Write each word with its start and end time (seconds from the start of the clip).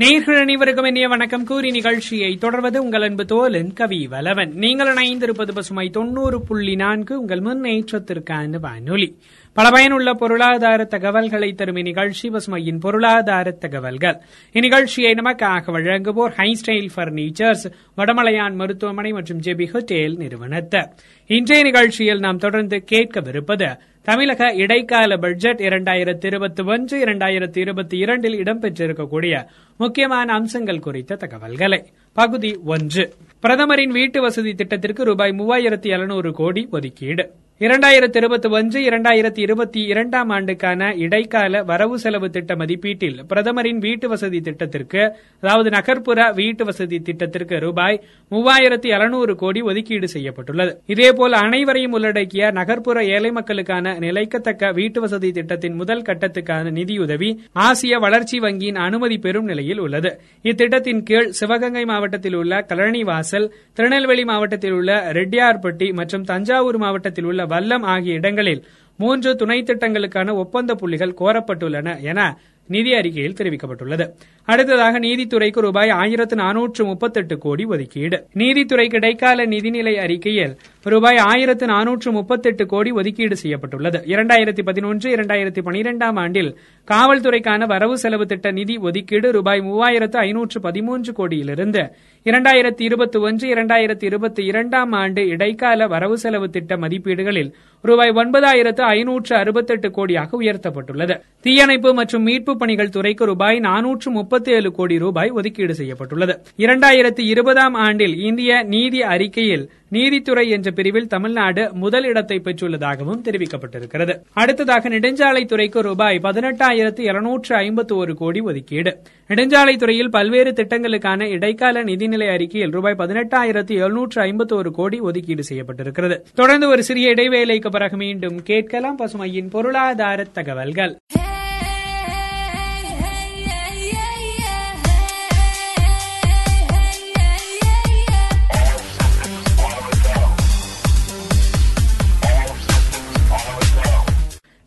நேர்கள் 0.00 0.40
அனைவருக்கும் 0.40 0.84
இனிய 0.84 1.08
வணக்கம். 1.08 1.44
கூறி 1.44 1.70
நிகழ்ச்சியை 1.70 2.36
தொடர்வது 2.36 2.82
உங்கள் 2.82 3.02
அன்பு 3.02 3.24
தோலன் 3.24 3.72
கவி 3.72 4.08
வலவன். 4.10 4.54
நீங்கள் 4.54 4.94
இணைந்திருப்பது 4.94 5.54
பசுமை 5.54 5.90
தொண்ணூறு 5.90 6.42
புள்ளி 6.42 6.74
நான்கு. 6.74 7.20
உங்கள் 7.20 7.40
முன்னேற்றத்திற்கான 7.40 8.60
வானொலி. 8.60 9.16
பல 9.54 9.70
பயனுள்ள 9.70 10.14
பொருளாதார 10.14 10.84
தகவல்களை 10.84 11.52
தரும் 11.52 11.76
இந்நிகழ்ச்சி 11.76 12.28
பசுமையின் 12.28 12.80
பொருளாதார 12.80 13.50
தகவல்கள். 13.50 14.20
இந்நிகழ்ச்சியை 14.52 15.14
நமக்காக 15.14 15.62
வழங்குவோர் 15.66 16.32
ஹைஸ்டைல் 16.36 16.88
பர்னிச்சர்ஸ் 16.96 17.72
வடமலையான் 17.96 18.54
மருத்துவமனை 18.54 19.12
மற்றும் 19.12 19.40
ஜெபி 19.40 19.66
ஹோட்டேல் 19.66 20.16
நிறுவனத்தர் 20.16 20.90
இன்றைய 21.26 21.64
நிகழ்ச்சியில் 21.64 22.18
நாம் 22.18 22.38
தொடர்ந்து 22.38 22.84
கேட்கவிருப்பது 22.90 23.78
தமிழக 24.02 24.52
இடைக்கால 24.54 25.16
பட்ஜெட் 25.16 25.60
இரண்டாயிரத்தி 25.60 26.26
இருபத்தி 26.26 26.62
ஒன்று 26.62 27.04
இரண்டாயிரத்தி 27.04 27.58
இருபத்தி 27.58 27.98
இரண்டில் 27.98 28.38
இடம்பெற்றிருக்கக்கூடிய 28.42 29.46
முக்கியமான 29.76 30.32
அம்சங்கள் 30.32 30.78
குறித்த 30.78 31.14
தகவல்களை. 31.14 31.84
பகுதி 32.12 32.58
ஒன்று. 32.64 33.12
பிரதமரின் 33.40 33.90
வீட்டு 33.90 34.20
வசதி 34.20 34.54
திட்டத்திற்கு 34.54 35.04
ரூபாய் 35.04 35.30
மூவாயிரத்தி 35.30 35.86
எழுநூறு 35.86 36.32
கோடி 36.32 36.68
ஒதுக்கீடு. 36.70 37.30
இரண்டாயிரத்தி 37.60 38.16
இருபத்தி 38.16 38.48
ஒன்று 38.48 38.78
இரண்டாயிரத்தி 38.80 39.40
இருபத்தி 39.46 39.80
இரண்டாம் 39.92 40.30
ஆண்டுக்கான 40.30 40.84
இடைக்கால 40.96 41.62
வரவு 41.62 41.96
செலவு 41.98 42.28
திட்ட 42.30 42.52
மதிப்பீட்டில் 42.56 43.18
பிரதமரின் 43.30 43.80
வீட்டு 43.84 44.06
வசதி 44.08 44.38
திட்டத்திற்கு 44.40 45.02
அதாவது 45.42 45.70
நகர்ப்புற 45.70 46.28
வீட்டு 46.38 46.64
வசதி 46.64 46.98
திட்டத்திற்கு 47.08 47.56
ரூபாய் 47.58 47.96
மூவாயிரத்தி 48.30 48.90
எழுநூறு 48.96 49.32
கோடி 49.34 49.62
ஒதுக்கீடு 49.62 50.08
செய்யப்பட்டுள்ளது. 50.08 50.72
இதேபோல் 50.86 51.36
அனைவரையும் 51.42 51.92
உள்ளடக்கிய 51.92 52.50
நகர்ப்புற 52.50 53.02
ஏழை 53.16 53.30
மக்களுக்கான 53.30 53.94
நிலைக்கத்தக்க 54.06 54.72
வீட்டு 54.80 55.00
வசதி 55.00 55.32
திட்டத்தின் 55.32 55.76
முதல் 55.82 56.02
கட்டத்துக்கான 56.02 56.72
நிதியுதவி 56.78 57.30
ஆசிய 57.66 57.98
வளர்ச்சி 57.98 58.40
வங்கியின் 58.46 58.80
அனுமதி 58.86 59.18
பெறும் 59.18 59.50
நிலையில் 59.52 59.78
உள்ளது. 59.78 60.12
இத்திட்டத்தின் 60.44 61.04
கீழ் 61.10 61.30
சிவகங்கை 61.42 61.84
மாவட்டத்தில் 61.92 62.34
உள்ள 62.34 62.64
கலனிவாசல் 62.72 63.48
திருநெல்வேலி 63.72 64.26
மாவட்டத்தில் 64.32 64.72
உள்ள 64.72 64.90
ரெட்டியார்பட்டி 65.20 65.90
மற்றும் 65.92 66.26
தஞ்சாவூர் 66.32 66.80
மாவட்டத்தில் 66.86 67.24
உள்ள 67.24 67.48
வல்லம் 67.50 67.84
ஆகிய 67.94 68.14
இடங்களில் 68.14 68.62
மூன்று 68.98 69.30
துணை 69.36 69.58
திட்டங்களுக்கான 69.62 70.34
ஒப்பந்த 70.34 70.72
புள்ளிகள் 70.74 71.18
கோரப்பட்டுள்ளன 71.20 71.94
என 72.10 72.20
நிதி 72.68 72.90
அறிக்கையில் 72.94 73.36
தெரிவிக்கப்பட்டுள்ளது. 73.38 74.04
அடுத்ததாக 74.50 75.00
நீதித்துறைக்கு 75.00 75.60
ரூபாய் 75.60 75.90
ஆயிரத்து 75.90 76.36
நானூற்று 76.36 76.82
முப்பத்தெட்டு 76.84 77.34
கோடி 77.38 77.64
ஒதுக்கீடு. 77.64 78.18
நீதித்துறை 78.40 78.86
இடைக்கால 78.98 79.46
நிதிநிலை 79.46 79.94
அறிக்கையில் 80.04 80.54
ரூபாய் 80.82 81.18
ஆயிரத்து 81.30 81.66
நானூற்று 81.66 82.10
முப்பத்தெட்டு 82.16 82.64
கோடி 82.66 82.90
ஒதுக்கீடு 82.90 83.36
செய்யப்பட்டுள்ளது. 83.36 83.98
இரண்டாயிரத்தி 84.14 84.62
பதினொன்று 84.68 85.08
இரண்டாயிரத்தி 85.16 85.62
பனிரெண்டாம் 85.68 86.18
ஆண்டில் 86.22 86.50
காவல்துறைக்கான 86.88 87.66
வரவு 87.66 87.98
செலவு 87.98 88.26
திட்ட 88.26 88.50
நிதி 88.50 88.76
ஒதுக்கீடு 88.88 89.30
ரூபாய் 89.32 89.60
மூவாயிரத்து 89.60 90.18
ஐநூற்று 90.28 90.60
பதிமூன்று 90.60 91.12
கோடியிலிருந்து 91.12 91.82
இரண்டாயிரத்தி 92.26 92.82
இருபத்தி 92.88 93.18
ஒன்று 93.18 93.46
இரண்டாயிரத்தி 93.54 94.04
இருபத்தி 94.04 94.42
இரண்டாம் 94.44 94.92
ஆண்டு 94.92 95.22
இடைக்கால 95.34 95.86
வரவு 95.86 96.18
செலவு 96.18 96.48
திட்ட 96.50 96.76
மதிப்பீடுகளில் 96.76 97.52
ரூபாய் 97.84 98.10
ஒன்பதாயிரத்து 98.10 98.82
ஐநூற்று 98.96 99.36
அறுபத்தெட்டு 99.36 99.88
கோடியாக 99.88 100.40
உயர்த்தப்பட்டுள்ளது. 100.40 101.14
தீயணைப்பு 101.40 101.94
மற்றும் 101.94 102.22
மீட்பு 102.22 102.56
பணிகள் 102.56 102.88
துறைக்கு 102.88 103.24
ரூபாய் 103.24 103.58
நானூற்று 103.60 104.10
முப்பத்தி 104.40 104.70
கோடி 104.70 104.98
ரூபாய் 104.98 105.30
ஒதுக்கீடு 105.30 105.74
செய்யப்பட்டுள்ளது. 105.74 106.40
இரண்டாயிரத்தி 106.58 107.20
இருபதாம் 107.20 107.74
ஆண்டில் 107.74 108.16
இந்திய 108.16 108.62
நீதி 108.62 109.02
அறிக்கையில் 109.02 109.70
நீதித்துறை 109.88 110.48
என்ற 110.48 110.70
பிரிவில் 110.70 111.06
தமிழ்நாடு 111.06 111.74
முதல் 111.74 112.04
இடத்தை 112.04 112.40
பெற்றுள்ளதாகவும் 112.44 113.22
தெரிவிக்கப்பட்டிருக்கிறது. 113.24 114.14
அடுத்ததாக 114.32 114.88
நெடுஞ்சாலைத்துறைக்கு 114.88 115.80
ரூபாய் 115.80 116.20
பதினெட்டாயிரத்து 116.22 117.00
இருநூற்று 117.00 117.56
ஐம்பத்தி 117.56 117.92
ஒரு 117.92 118.14
கோடி 118.14 118.40
ஒதுக்கீடு. 118.40 118.98
நெடுஞ்சாலைத்துறையில் 119.28 120.08
பல்வேறு 120.08 120.50
திட்டங்களுக்கான 120.50 121.28
இடைக்கால 121.28 121.84
நிதிநிலை 121.84 122.32
அறிக்கையில் 122.32 122.70
ரூபாய் 122.70 122.96
பதினெட்டாயிரத்து 122.98 123.70
எழுநூற்று 123.70 124.22
ஐம்பத்தி 124.22 124.52
ஒரு 124.52 124.72
கோடி 124.72 125.00
ஒதுக்கீடு 125.00 125.42
செய்யப்பட்டிருக்கிறது. 125.50 126.18
தொடர்ந்து 126.34 126.68
ஒரு 126.68 126.82
சிறிய 126.82 127.10
இடைவேளைக்கு 127.10 127.68
பிறகு 127.68 127.96
மீண்டும் 127.96 128.42
கேட்கலாம் 128.42 128.98
பசுமையின் 128.98 129.50
பொருளாதார 129.50 130.22
தகவல்கள். 130.22 130.96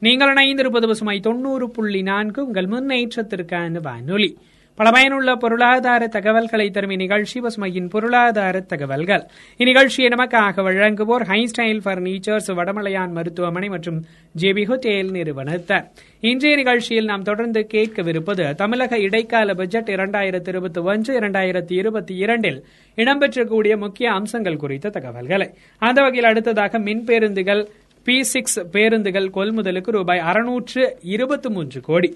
நீங்கள் 0.06 0.32
இணைந்திருப்பது 0.34 0.88
பசுமை 0.88 1.20
தொண்ணூறு 1.20 1.70
புள்ளி 1.70 2.02
நான்கு. 2.02 2.46
உங்கள் 2.46 2.66
முன்னேற்றத்திற்கான 2.66 3.82
வானொலி. 3.82 4.38
பல 4.78 4.92
பயனுள்ள 4.92 5.36
பொருளாதார 5.36 6.08
தகவல்களை 6.08 6.70
தரும் 6.70 6.90
இந்நிகழ்ச்சி 6.90 7.40
பசுமையின் 7.40 7.90
பொருளாதார 7.90 8.60
தகவல்கள். 8.60 9.24
இந்நிகழ்ச்சியை 9.58 10.08
நமக்காக 10.14 10.64
வழங்குவோர் 10.68 11.26
ஹைஸ்டைல் 11.32 11.82
பர்னிச்சர்ஸ் 11.88 12.50
வடமலையான் 12.60 13.12
மருத்துவமனை 13.12 13.70
மற்றும் 13.70 14.00
ஜேபி 14.42 14.64
ஹோட்டேல் 14.70 15.12
நிறுவனத்தார். 15.12 15.86
இன்றைய 16.20 16.56
நிகழ்ச்சியில் 16.56 17.06
நாம் 17.06 17.28
தொடர்ந்து 17.30 17.68
கேட்கவிருப்பது 17.74 18.56
தமிழக 18.56 19.00
இடைக்கால 19.00 19.54
பட்ஜெட் 19.54 19.88
இரண்டாயிரத்தி 19.88 20.48
இருபத்தி 20.48 20.82
ஒன்று 20.82 21.20
இரண்டாயிரத்தி 21.20 21.74
இருபத்தி 21.82 22.16
இரண்டில் 22.16 22.60
இடம்பெற்றக்கூடிய 22.96 23.78
முக்கிய 23.78 24.12
அம்சங்கள் 24.12 24.62
குறித்த 24.66 24.90
தகவல்களை. 24.90 25.50
அந்த 25.78 26.02
வகையில் 26.02 26.30
அடுத்ததாக 26.30 26.80
மின் 26.80 27.04
பேருந்துகள் 27.04 27.64
பி 28.06 28.24
சிக்ஸ் 28.24 28.60
பேருந்துகள் 28.72 29.34
கொள்முதலுக்கு 29.36 29.92
ரூபாய் 29.92 30.20
அறுநூற்று 30.20 30.82
இருபத்தி 31.02 31.50
மூன்று 31.50 31.82
கோடி. 31.82 32.10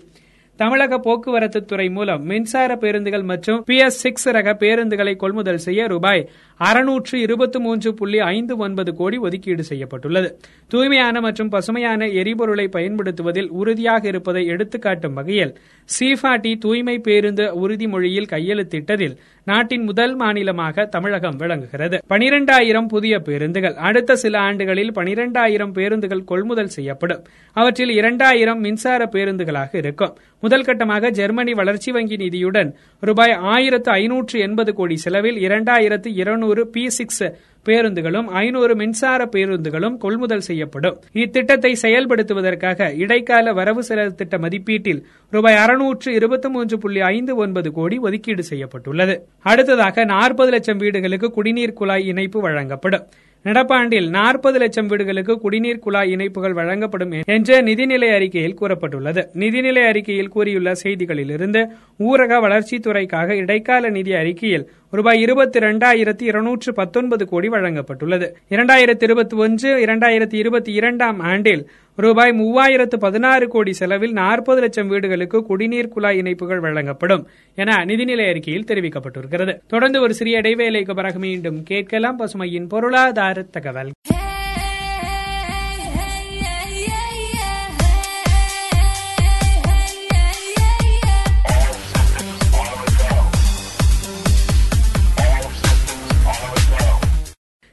தமிழக 0.60 0.98
போக்குவரத்து 0.98 1.60
துறை 1.66 1.90
மூலம் 1.90 2.24
மின்சார 2.26 2.76
பேருந்துகள் 2.76 3.22
மற்றும் 3.22 3.64
பி 3.64 3.76
எஸ் 3.78 4.00
சிக்ஸ் 4.04 4.26
ரக 4.28 4.54
பேருந்துகளை 4.62 5.16
கொள்முதல் 5.16 5.58
செய்ய 5.58 5.88
ரூபாய் 5.88 6.22
அறுநூற்று 6.60 7.20
இருபத்தி 7.20 7.60
மூன்று 7.60 7.94
புள்ளி 7.94 8.20
ஐந்து 8.20 8.58
ஒன்பது 8.58 8.96
கோடி 8.96 9.18
ஒதுக்கீடு 9.18 9.64
செய்யப்பட்டுள்ளது. 9.64 10.30
தூய்மையான 10.68 11.22
மற்றும் 11.22 11.50
பசுமையான 11.50 12.08
எரிபொருளை 12.22 12.68
பயன்படுத்துவதில் 12.68 13.50
உறுதியாக 13.50 14.08
இருப்பதை 14.08 14.46
எடுத்துக்காட்டும் 14.46 15.14
வகையில் 15.14 15.54
சீஃபாட்டி 15.90 16.58
தூய்மை 16.58 17.00
பேருந்து 17.00 17.48
உறுதிமொழியில் 17.64 18.32
கையெழுத்திட்டதில் 18.34 19.16
நாட்டின் 19.50 19.84
முதல் 19.84 20.16
மாநிலமாக 20.16 20.86
தமிழகம் 20.86 21.36
விளங்குகிறது. 21.36 21.98
பனிரெண்டாயிரம் 22.10 22.88
புதிய 22.88 23.20
பேருந்துகள். 23.20 23.76
அடுத்த 23.88 24.16
சில 24.16 24.40
ஆண்டுகளில் 24.40 24.92
பனிரெண்டாயிரம் 24.92 25.72
பேருந்துகள் 25.72 26.24
கொள்முதல் 26.24 26.74
செய்யப்படும். 26.78 27.22
அவற்றில் 27.54 27.90
இரண்டாயிரம் 27.90 28.60
மின்சார 28.60 29.06
பேருந்துகளாக 29.06 29.76
இருக்கும். 29.76 30.16
முதல் 30.40 30.62
கட்டமாக 30.62 31.10
ஜெர்மனி 31.10 31.54
வளர்ச்சி 31.54 31.92
வங்கி 31.92 32.16
நிதியுடன் 32.16 32.72
ரூபாய் 33.00 33.32
ஆயிரத்து 33.54 33.92
ஐநூற்று 33.92 34.40
எண்பது 34.40 34.74
கோடி 34.74 34.98
செலவில் 34.98 35.40
இரண்டாயிரத்து 35.48 36.08
இருநூறு 36.16 36.68
பி 36.68 36.90
சிக்ஸ் 36.90 37.24
பேருந்துகளும் 37.68 38.28
ஐநூறு 38.42 38.76
மின்சார 38.76 39.26
பேருந்துகளும் 39.26 39.98
கொள்முதல் 39.98 40.46
செய்யப்படும். 40.50 40.98
இத்திட்டத்தை 41.14 41.72
செயல்படுத்துவதற்காக 41.82 42.90
இடைக்கால 42.98 43.54
வரவு 43.54 43.84
செலவு 43.84 44.16
திட்ட 44.16 44.38
மதிப்பீட்டில் 44.38 45.02
ரூபாய் 45.30 45.56
அறுநூற்று 45.56 46.14
இருபத்தி 46.14 46.50
மூன்று 46.50 46.78
புள்ளி 46.78 47.02
ஐந்து 47.02 47.36
ஒன்பது 47.36 47.72
கோடி 47.72 47.98
ஒதுக்கீடு 47.98 48.44
செய்யப்பட்டுள்ளது. 48.44 49.16
அடுத்ததாக 49.44 50.06
நாற்பது 50.06 50.52
லட்சம் 50.52 50.78
வீடுகளுக்கு 50.78 51.30
குடிநீர் 51.32 51.78
குழாய் 51.82 52.06
இணைப்பு 52.06 52.42
வழங்கப்படும். 52.42 53.08
நடப்பாண்டில் 53.46 54.10
நாற்பது 54.10 54.60
லட்சம் 54.60 54.88
வீடுகளுக்கு 54.88 55.40
குடிநீர் 55.40 55.80
குழாய் 55.80 56.12
இணைப்புகள் 56.12 56.54
வழங்கப்படும் 56.54 57.12
என்ற 57.26 57.62
நிதிநிலை 57.62 58.14
அறிக்கையில் 58.14 58.58
கூறப்பட்டுள்ளது. 58.62 59.24
நிதிநிலை 59.40 59.88
அறிக்கையில் 59.88 60.28
கூறியுள்ள 60.28 60.72
செய்திகளிலிருந்து 60.84 61.62
ஊரக 62.00 62.40
வளர்ச்சித்துறைக்காக 62.46 63.30
இடைக்கால 63.32 63.90
நிதி 63.90 64.14
அறிக்கையில் 64.14 64.70
ரூபாய் 64.90 65.22
இருபத்தி 65.22 65.60
இரண்டாயிரத்தி 65.60 66.22
இருநூற்று 66.22 66.74
பத்தொன்பது 66.74 67.28
கோடி 67.28 67.50
வழங்கப்பட்டுள்ளது. 67.50 68.28
இரண்டாயிரத்தி 68.50 69.04
இருபத்தி 69.04 69.36
ஒன்று 69.36 69.86
இரண்டாயிரத்தி 69.86 70.34
இருபத்தி 70.34 70.74
இரண்டாம் 70.74 71.20
ஆண்டில் 71.20 71.70
ரூபாய் 71.98 72.32
மூவாயிரத்து 72.32 72.96
பதினாறு 73.00 73.48
கோடி 73.48 73.74
செலவில் 73.74 74.12
நாற்பது 74.12 74.62
லட்சம் 74.62 74.88
வீடுகளுக்கு 74.88 75.44
குடிநீர் 75.44 75.88
குழாய் 75.88 76.18
இணைப்புகள் 76.18 76.60
வழங்கப்படும் 76.60 77.28
என 77.56 77.86
நிதிநிலை 77.86 78.30
அறிக்கையில் 78.30 78.64
தெரிவிக்கப்பட்டிருக்கிறது. 78.64 79.60
தொடர்ந்து 79.68 80.02
ஒரு 80.02 80.14
சிறிய 80.14 80.42
இடைவேளைக்கு 80.42 80.96
பிறகு 80.96 81.20
மீண்டும் 81.20 81.64
கேட்கலாம் 81.64 82.20
பசுமையின் 82.20 82.68
பொருளாதார 82.68 83.42
தகவல். 83.42 83.92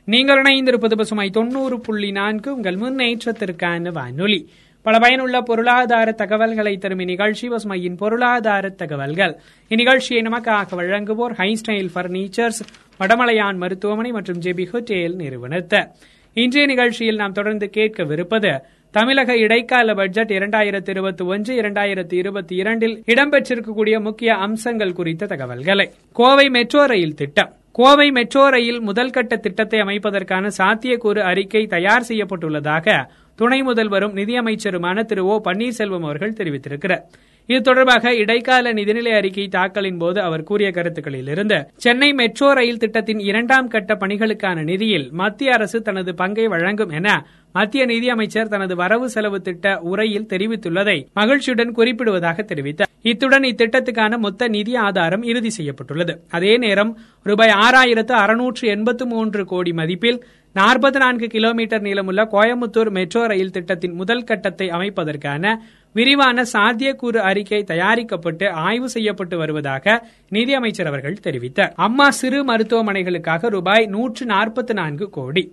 நீங்கள் 0.07 0.43
இணைந்திருப்பது 0.43 0.95
பசுமை 0.97 1.31
தொண்ணூறு 1.31 1.81
புள்ளி 1.81 2.11
நான்கு. 2.11 2.55
உங்கள் 2.55 2.75
முன்னேற்றத்திற்கான 2.75 3.93
வானொலி. 3.93 4.49
பல 4.83 4.99
பயனுள்ள 4.99 5.41
பொருளாதார 5.41 6.13
தகவல்களை 6.13 6.77
தரும் 6.77 6.99
இந்நிகழ்ச்சி 6.99 7.49
பசுமையின் 7.49 7.97
பொருளாதார 7.97 8.69
தகவல்கள். 8.69 9.37
இந்நிகழ்ச்சியை 9.69 10.21
நமக்காக 10.29 10.77
வழங்குவோர் 10.77 11.33
ஹைஸ்டைல் 11.33 11.89
பர்னிச்சர்ஸ் 11.95 12.61
வடமலையான் 13.01 13.57
மருத்துவமனை 13.57 14.13
மற்றும் 14.13 14.41
ஜெபி 14.41 14.67
ஹோட்டேல் 14.73 15.15
நிறுவனத்தை. 15.15 15.87
இன்றைய 16.35 16.67
நிகழ்ச்சியில் 16.67 17.17
நாம் 17.17 17.33
தொடர்ந்து 17.33 17.71
கேட்கவிருப்பது 17.77 18.61
தமிழக 18.91 19.37
இடைக்கால 19.37 19.95
பட்ஜெட் 19.95 20.31
இரண்டாயிரத்தி 20.31 20.89
இருபத்தி 20.89 21.25
ஒன்று 21.25 21.63
இரண்டாயிரத்தி 21.63 22.13
இருபத்தி 22.13 22.57
இரண்டில் 22.57 23.03
இடம்பெற்றிருக்கக்கூடிய 23.07 24.01
முக்கிய 24.01 24.35
அம்சங்கள் 24.35 24.93
குறித்த 24.93 25.27
தகவல்களை. 25.27 25.91
கோவை 26.13 26.49
மெட்ரோ 26.49 26.87
ரயில் 26.87 27.15
திட்டம். 27.15 27.53
கோவை 27.75 28.11
மெட்ரோ 28.11 28.43
ரயில் 28.49 28.81
முதல் 28.81 29.11
கட்ட 29.11 29.35
திட்டத்தை 29.37 29.79
அமைப்பதற்கான 29.81 30.51
சாத்தியக்கூறு 30.59 31.21
அறிக்கை 31.31 31.63
தயார் 31.67 32.07
செய்யப்பட்டுள்ளதாக 32.09 32.97
துணை 33.39 33.59
முதல்வரும் 33.63 34.15
நிதியமைச்சருமான 34.15 35.05
திரு 35.05 35.23
ஓ 35.25 35.37
பன்னீர்செல்வம் 35.45 36.05
அவர்கள் 36.05 36.37
தெரிவித்திருக்கிறார். 36.39 37.03
இது 37.49 37.61
தொடர்பாக 37.61 38.13
இடைக்கால 38.15 38.73
நிதிநிலை 38.73 39.13
அறிக்கை 39.17 39.47
தாக்கலின் 39.49 39.99
போது 39.99 40.19
அவர் 40.21 40.43
கூறிய 40.43 40.69
கருத்துக்களில் 40.71 41.29
இருந்து 41.29 41.59
சென்னை 41.77 42.11
மெட்ரோ 42.13 42.49
ரயில் 42.53 42.79
திட்டத்தின் 42.79 43.21
இரண்டாம் 43.21 43.69
கட்ட 43.69 43.95
பணிகளுக்கான 43.95 44.63
நிதியில் 44.63 45.13
மத்திய 45.13 45.53
அரசு 45.53 45.81
தனது 45.83 46.15
பங்கை 46.15 46.47
வழங்கும் 46.47 46.91
என 46.91 47.09
மத்திய 47.57 47.83
நிதியமைச்சர் 47.87 48.49
தனது 48.49 48.75
வரவு 48.77 49.09
செலவு 49.09 49.39
திட்ட 49.41 49.79
உரையில் 49.91 50.31
தெரிவித்துள்ளதை 50.33 50.97
மகிழ்ச்சியுடன் 51.13 51.75
குறிப்பிடுவதாக 51.75 52.39
தெரிவித்தார். 52.51 52.91
இத்துடன் 53.03 53.43
இத்திட்டத்துக்கான 53.43 54.19
மொத்த 54.19 54.49
நிதி 54.49 54.73
ஆதாரம் 54.87 55.23
இறுதி 55.23 55.51
செய்யப்பட்டுள்ளது. 55.51 56.15
அதே 56.31 56.57
நேரம் 56.57 56.99
ரூபாய் 57.23 57.53
ஆறாயிரத்து 57.65 58.15
அறுநூற்று 58.23 58.69
எண்பத்து 58.69 59.07
மூன்று 59.07 59.45
கோடி 59.45 59.73
மதிப்பில் 59.73 60.19
நாற்பத்தி 60.55 60.99
நான்கு 60.99 61.27
கிலோமீட்டர் 61.27 61.83
நீளமுள்ள 61.83 62.23
கோயம்புத்தூர் 62.35 62.91
மெட்ரோ 62.91 63.23
ரயில் 63.27 63.51
திட்டத்தின் 63.51 63.95
முதல் 63.95 64.25
கட்டத்தை 64.25 64.69
அமைப்பதற்கான 64.69 65.55
விரிவான 65.93 66.45
சாத்தியக்கூறு 66.53 67.17
அறிக்கை 67.31 67.65
தயாரிக்கப்பட்டு 67.65 68.51
ஆய்வு 68.51 68.89
செய்யப்பட்டு 68.89 69.37
வருவதாக 69.39 70.07
நிதியமைச்சர் 70.29 70.87
அவர்கள் 70.87 71.23
தெரிவித்தார். 71.23 71.73
அம்மா 71.77 72.11
சிறு 72.11 72.41
மருத்துவமனைகளுக்காக 72.45 73.49
ரூபாய் 73.49 73.87
நூற்று 73.87 74.27
நாற்பத்தி 74.27 74.73
நான்கு 74.73 75.11
கோடி. 75.11 75.45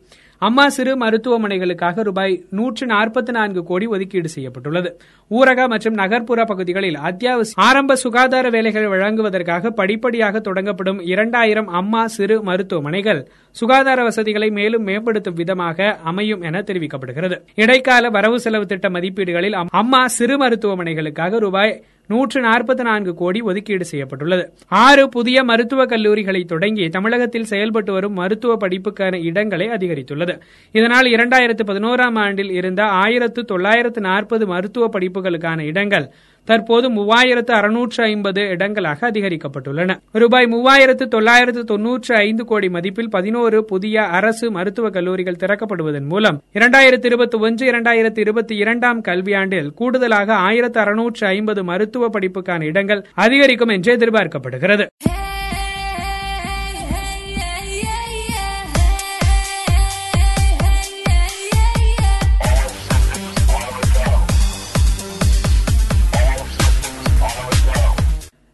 அம்மா 0.42 0.64
சிறு 0.70 0.94
மருத்துவமனைகளுக்காக 0.98 2.04
ரூபாய் 2.04 2.44
நூற்று 2.50 2.88
நாற்பத்தி 2.88 3.32
நான்கு 3.32 3.64
கோடி 3.64 3.86
ஒதுக்கீடு 3.86 4.30
செய்யப்பட்டுள்ளது. 4.30 4.90
ஊரக 5.32 5.68
மற்றும் 5.68 5.94
நகர்ப்புற 5.94 6.44
பகுதிகளில் 6.44 6.98
அத்தியாவசிய 7.10 7.66
ஆரம்ப 7.68 7.96
சுகாதார 7.96 8.50
வேலைகள் 8.50 8.88
வழங்குவதற்காக 8.88 9.72
படிப்படியாக 9.72 10.40
தொடங்கப்படும் 10.40 11.02
இரண்டாயிரம் 11.04 11.68
அம்மா 11.68 12.08
சிறு 12.08 12.44
மருத்துவமனைகள் 12.44 13.22
சுகாதார 13.52 14.04
வசதிகளை 14.04 14.50
மேலும் 14.50 14.84
மேம்படுத்தும் 14.84 15.34
விதமாக 15.34 15.98
அமையும் 16.04 16.42
என 16.42 16.62
தெரிவிக்கப்படுகிறது. 16.62 17.38
இடைக்கால 17.56 18.10
வரவு 18.10 18.40
செலவு 18.40 18.66
திட்ட 18.66 18.90
மதிப்பீடுகளில் 18.90 19.60
அம்மா 19.82 20.08
சிறு 20.08 20.38
மருத்துவமனைகளுக்காக 20.48 21.40
ரூபாய் 21.40 21.84
நூற்று 22.12 22.40
நாற்பத்தி 22.46 22.84
நான்கு 22.88 23.12
கோடி 23.22 23.40
ஒதுக்கீடு 23.50 23.86
செய்யப்பட்டுள்ளது. 23.92 24.46
ஆறு 24.84 25.04
புதிய 25.10 25.44
மருத்துவக் 25.44 25.92
கல்லூரிகளை 25.92 26.42
தொடங்கி 26.46 26.86
தமிழகத்தில் 26.96 27.50
செயல்பட்டு 27.52 27.94
வரும் 27.94 28.18
மருத்துவ 28.22 28.54
படிப்புக்கான 28.64 29.20
இடங்களை 29.30 29.68
அதிகரித்துள்ளது. 29.78 30.36
இதனால் 30.76 31.10
இரண்டாயிரத்து 31.16 31.66
பதினோராம் 31.72 32.20
ஆண்டில் 32.26 32.52
இருந்த 32.60 32.82
ஆயிரத்து 33.04 33.44
தொள்ளாயிரத்து 33.52 34.02
நாற்பது 34.10 34.48
மருத்துவ 34.54 34.90
படிப்புகளுக்கான 34.96 35.60
இடங்கள் 35.72 36.08
தற்போது 36.46 36.90
மூவாயிரத்து 36.92 37.52
அறுநூற்று 37.52 38.04
ஐம்பது 38.04 38.42
இடங்களாக 38.42 39.12
அதிகரிக்கப்பட்டுள்ளன. 39.12 39.98
ரூபாய் 40.12 40.46
மூவாயிரத்து 40.46 41.08
தொள்ளாயிரத்து 41.08 41.64
தொன்னூற்று 41.64 42.16
ஐந்து 42.16 42.46
கோடி 42.46 42.68
மதிப்பில் 42.68 43.10
பதினோரு 43.10 43.66
புதிய 43.66 44.04
அரசு 44.04 44.52
மருத்துவக் 44.52 44.94
கல்லூரிகள் 44.94 45.40
திறக்கப்படுவதன் 45.40 46.08
மூலம் 46.08 46.44
இரண்டாயிரத்து 46.54 47.06
இருபத்தி 47.06 47.38
ஒன்று 47.38 47.72
இரண்டாயிரத்து 47.72 48.20
இருபத்தி 48.20 48.56
இரண்டாம் 48.56 49.02
கல்வியாண்டில் 49.04 49.74
கூடுதலாக 49.74 50.34
ஆயிரத்து 50.34 50.80
அறுநூற்று 50.80 51.28
ஐம்பது 51.28 51.64
மருத்துவ 51.64 52.10
படிப்புக்கான 52.10 52.64
இடங்கள் 52.64 53.06
அதிகரிக்கும் 53.14 53.70
என்று 53.70 53.96
எதிர்பார்க்கப்படுகிறது. 53.96 54.88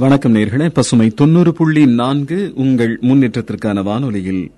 வணக்கம் 0.00 0.34
நேர்களே 0.34 0.68
பசுமை 0.68 1.10
தொண்ணூறு 1.10 1.52
புள்ளி 1.52 1.86
நான்கு 1.86 2.52
உங்கள் 2.54 2.98
முன்னேற்றத்திற்கான 3.02 3.82
வானொலியில். 3.82 4.50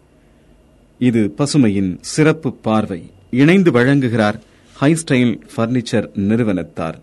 இது 0.98 1.34
பசுமையின் 1.38 1.98
சிறப்பு 2.00 2.52
பார்வை. 2.52 3.10
இணைந்து 3.30 3.70
வழங்குகிறார் 3.70 4.34
ஹைஸ்டைல் 4.80 5.40
பர்னிச்சர் 5.56 6.08
நிறுவனத்தார். 6.14 7.00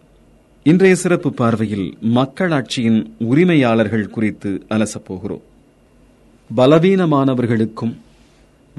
இன்றைய 0.64 0.96
சிறப்பு 0.96 1.34
பார்வையில் 1.34 1.98
மக்களாட்சியின் 2.02 3.12
உரிமையாளர்கள் 3.18 4.10
குறித்து 4.10 4.66
அலசப்போகிறோம் 4.70 5.42
பலவீனமானவர்களுக்கும் 6.58 7.96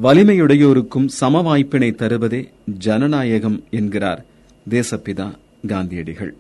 வலிமையுடையோருக்கும் 0.03 1.07
சம 1.07 1.41
வாய்ப்பினை 1.41 1.95
தருவதே 1.99 2.49
ஜனநாயகம் 2.79 3.65
என்கிறார் 3.71 4.25
தேசப்பிதா 4.71 5.35
காந்தியடிகள். 5.67 6.35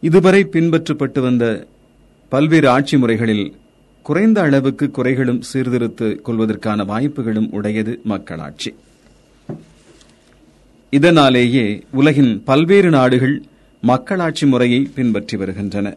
இதுவரை 0.00 0.48
பின்பற்றப்பட்டு 0.52 1.20
வந்த 1.20 1.66
பல்வேறு 2.32 2.68
ஆட்சி 2.68 2.96
முறைகளில் 2.96 3.56
குறைந்த 4.02 4.40
அளவுக்கு 4.40 4.90
குறைகளும் 4.96 5.40
சீர்திருத்து 5.40 6.20
கொள்வதற்கான 6.22 6.84
வாய்ப்புகளும் 6.84 7.48
உடையது 7.50 8.00
மக்களாட்சி. 8.04 8.74
இதனாலேயே 10.90 11.82
உலகின் 11.92 12.42
பல்வேறு 12.44 12.90
நாடுகள் 12.90 13.42
மக்களாட்சி 13.80 14.46
முறையை 14.46 14.90
பின்பற்றி 14.94 15.36
வருகின்றன. 15.36 15.96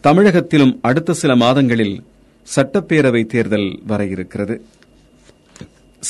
தமிழகத்திலும் 0.00 0.78
அடுத்த 0.82 1.12
சில 1.12 1.36
மாதங்களில் 1.36 2.04
சட்டப்பேரவை 2.56 3.26
தேர்தல் 3.26 3.80
வர 3.86 4.06
இருக்கிறது. 4.06 4.64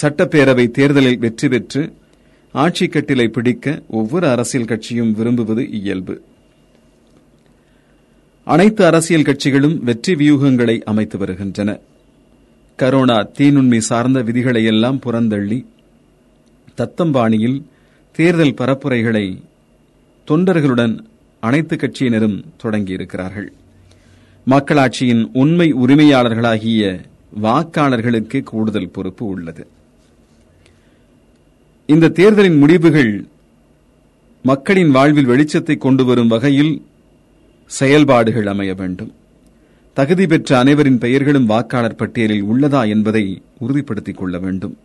சட்டப்பேரவை 0.02 0.70
தேர்தலில் 0.70 1.18
வெற்றி 1.18 1.48
பெற்று 1.48 1.92
ஆட்சி 2.52 2.86
கட்டிலை 2.86 3.28
பிடிக்க 3.28 3.82
ஒவ்வொரு 3.88 4.28
அரசியல் 4.28 4.66
கட்சியும் 4.66 5.12
விரும்புவது 5.12 5.70
இயல்பு. 5.70 6.16
அனைத்து 8.52 8.86
அரசியல் 8.86 9.22
கட்சிகளும் 9.22 9.76
வெற்றி 9.78 10.14
வியூகங்களை 10.14 10.82
அமைத்து 10.82 11.18
வருகின்றன. 11.18 11.80
கரோனா 12.78 13.16
தீநுண்மை 13.38 13.78
சார்ந்த 13.78 14.22
விதிகளை 14.22 14.64
எல்லாம் 14.64 14.98
புறந்தள்ளி 15.06 15.58
தத்தம்பாணியில் 16.76 17.62
தேர்தல் 18.12 18.54
பரப்புரைகளை 18.54 19.24
தொண்டர்களுடன் 20.28 20.94
அனைத்து 21.40 21.76
கட்சியினரும் 21.76 22.44
தொடங்கியிருக்கிறார்கள். 22.62 23.48
மக்களாட்சியின் 24.44 25.30
உண்மை 25.32 25.74
உரிமையாளர்களாகிய 25.74 27.00
வாக்காளர்களுக்கு 27.42 28.42
கூடுதல் 28.42 28.90
பொறுப்பு 28.90 29.26
உள்ளது. 29.26 29.66
இந்த 31.86 32.08
தேர்தலின் 32.08 32.58
முடிவுகள் 32.58 33.28
மக்களின் 34.42 34.90
வாழ்வில் 34.90 35.28
வெளிச்சத்தை 35.28 35.78
கொண்டு 35.78 36.04
வரும் 36.04 36.28
வகையில் 36.28 36.74
செயல்பாடுகள் 37.70 38.46
அமைய 38.46 38.74
வேண்டும். 38.74 39.12
தகுதி 39.92 40.26
பெற்ற 40.26 40.58
அனைவரின் 40.58 40.98
பெயர்களும் 40.98 41.46
வாக்காளர் 41.46 41.94
பட்டியலில் 41.94 42.44
உள்ளதா 42.44 42.88
என்பதை 42.88 43.42
உறுதிப்படுத்திக் 43.58 44.16
கொள்ள 44.16 44.38
வேண்டும். 44.38 44.78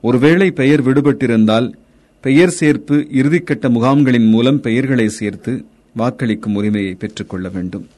ஒருவேளை 0.00 0.50
பெயர் 0.50 0.82
விடுபட்டிருந்தால் 0.82 1.72
பெயர் 2.20 2.54
சேர்ப்பு 2.60 2.96
இறுதிக்கட்ட 3.20 3.70
முகாம்களின் 3.70 4.28
மூலம் 4.28 4.60
பெயர்களை 4.60 5.08
சேர்த்து 5.08 5.64
வாக்களிக்கும் 5.96 6.54
உரிமையை 6.54 6.94
பெற்றுக் 6.94 7.28
கொள்ள 7.28 7.48
வேண்டும். 7.48 7.88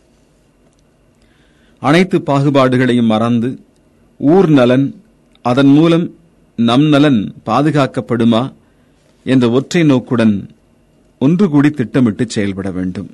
அனைத்து 1.81 2.19
பாகுபாடுகளையும் 2.19 3.11
மறந்து 3.15 3.59
ஊர் 4.19 4.49
நலன் 4.49 5.03
அதன் 5.43 5.67
மூலம் 5.67 6.15
நம் 6.57 6.87
நலன் 6.89 7.35
பாதுகாக்கப்படுமா 7.47 8.53
என்ற 9.25 9.51
ஒற்றை 9.51 9.83
நோக்குடன் 9.83 10.49
ஒன்று 11.19 11.49
கூடி 11.49 11.71
திட்டமிட்டு 11.71 12.25
செயல்பட 12.29 12.71
வேண்டும். 12.71 13.11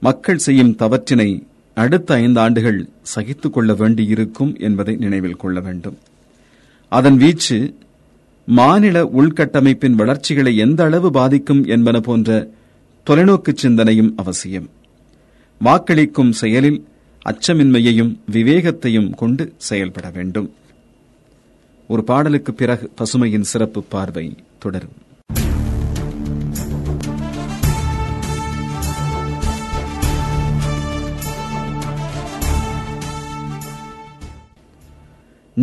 மக்கள் 0.00 0.38
செய்யும் 0.38 0.76
தவற்றினை 0.76 1.46
அடுத்த 1.74 2.14
ஐந்து 2.14 2.40
ஆண்டுகள் 2.40 2.88
சகித்துக் 3.02 3.52
கொள்ள 3.52 3.74
வேண்டியிருக்கும் 3.74 4.56
என்பதை 4.58 4.96
நினைவில் 4.96 5.36
கொள்ள 5.36 5.60
வேண்டும். 5.60 5.98
அதன் 6.88 7.16
வீச்சு 7.16 7.74
மாநில 8.46 9.04
உள்கட்டமைப்பின் 9.04 9.92
வளர்ச்சிகளை 9.92 10.56
எந்த 10.56 10.84
அளவு 10.84 11.10
பாதிக்கும் 11.10 11.64
என்பன 11.64 12.00
போன்ற 12.00 12.48
தொலைநோக்கு 13.10 13.54
சிந்தனையும் 13.54 14.12
அவசியம். 14.16 14.70
வாக்களிக்கும் 15.64 16.32
செயலில் 16.32 16.86
அச்சமின்மையையும் 17.28 18.16
விவேகத்தையும் 18.32 19.14
கொண்டு 19.14 19.52
செயல்பட 19.56 20.10
வேண்டும். 20.10 20.52
ஒரு 21.88 22.04
பாடலுக்கு 22.04 22.54
பிறகு 22.54 22.90
பசுமையின் 22.96 23.40
சிறப்பு 23.40 23.82
பார்வை 23.82 24.36
தொடரும். 24.58 25.06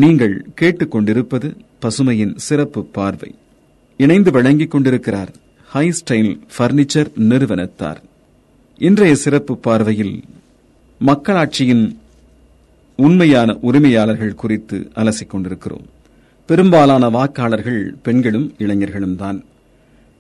நீங்கள் 0.02 0.34
கேட்டுக்கொண்டிருப்பது 0.60 1.48
பசுமையின் 1.84 2.34
சிறப்பு 2.36 2.82
பார்வை. 2.86 3.30
இணைந்து 3.98 4.32
வழங்கிக் 4.32 4.72
கொண்டிருக்கிறார் 4.72 5.32
ஹை 5.68 5.84
ஸ்டைல் 6.00 6.32
பர்னிச்சர் 6.56 7.10
நிறுவனத்தார். 7.30 8.00
இன்றைய 8.78 9.16
சிறப்பு 9.16 9.58
பார்வையில் 9.58 10.24
மக்களாட்சியின் 11.02 11.86
உண்மையான 12.96 13.56
உரிமையாளர்கள் 13.62 14.40
குறித்து 14.42 14.80
அலசிக் 14.96 15.32
கொண்டிருக்கிறோம். 15.34 15.86
பெரும்பாலான 16.50 17.10
வாக்காளர்கள் 17.10 17.82
பெண்களும் 18.02 18.54
இளைஞர்களும் 18.58 19.16
தான். 19.16 19.40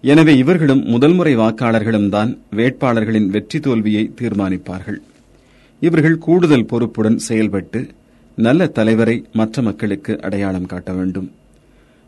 எனவே 0.03 0.36
இவர்களும் 0.38 0.86
முதல் 0.94 1.13
முறை 1.13 1.36
வாக்காளர்களும் 1.36 2.10
தான் 2.10 2.32
வேட்பாளர்களின் 2.51 3.29
வெற்றி 3.36 3.60
தோல்வியை 3.60 4.05
தீர்மானிப்பார்கள். 4.22 5.00
இவர்கள் 5.82 6.17
கூடுதல் 6.17 6.70
பொறுப்புடன் 6.74 7.22
செயல்பட்டு 7.29 7.79
நல்ல 8.36 8.68
தலைவரை 8.68 9.25
மற்ற 9.34 9.62
மக்களுக்கு 9.62 10.22
அடையாளம் 10.22 10.65
காட்ட 10.65 10.94
வேண்டும். 10.94 11.32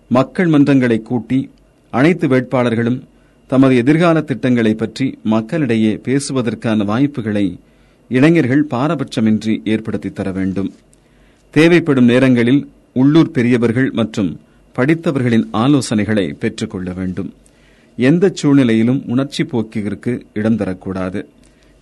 மக்கள் 0.10 0.48
மன்றங்களை 0.48 1.02
கூட்டி 1.02 1.50
அனைத்து 1.90 2.28
வேட்பாளர்களும் 2.28 3.02
தமது 3.48 3.76
எதிர்கால 3.76 4.22
திட்டங்களை 4.22 4.74
பற்றி 4.74 5.18
மக்களிடையே 5.24 5.96
பேசுவதற்கான 5.96 6.86
வாய்ப்புகளை 6.86 7.60
இளைஞர்கள் 8.08 8.66
பாரபட்சமின்றி 8.72 9.58
ஏற்படுத்தி 9.64 10.12
தர 10.12 10.32
வேண்டும். 10.32 10.74
தேவைப்படும் 11.50 12.06
நேரங்களில் 12.06 12.70
உள்ளூர் 12.94 13.32
பெரியவர்கள் 13.32 13.90
மற்றும் 13.92 14.40
படித்தவர்களின் 14.76 15.48
ஆலோசனைகளை 15.54 16.34
பெற்றுக்கொள்ள 16.34 16.94
வேண்டும். 16.94 17.34
எந்த 17.98 18.32
சூழ்நிலையிலும் 18.34 19.04
உணர்ச்சி 19.08 19.44
போக்கிற்கு 19.44 20.22
இடம் 20.34 20.58
தரக்கூடாது. 20.58 21.26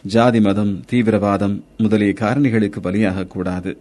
ஜாதி 0.01 0.39
மதம் 0.39 0.83
தீவிரவாதம் 0.91 1.63
முதலிய 1.77 2.13
காரணிகளுக்கு 2.19 2.79
பலியாகக்கூடாது 2.83 3.77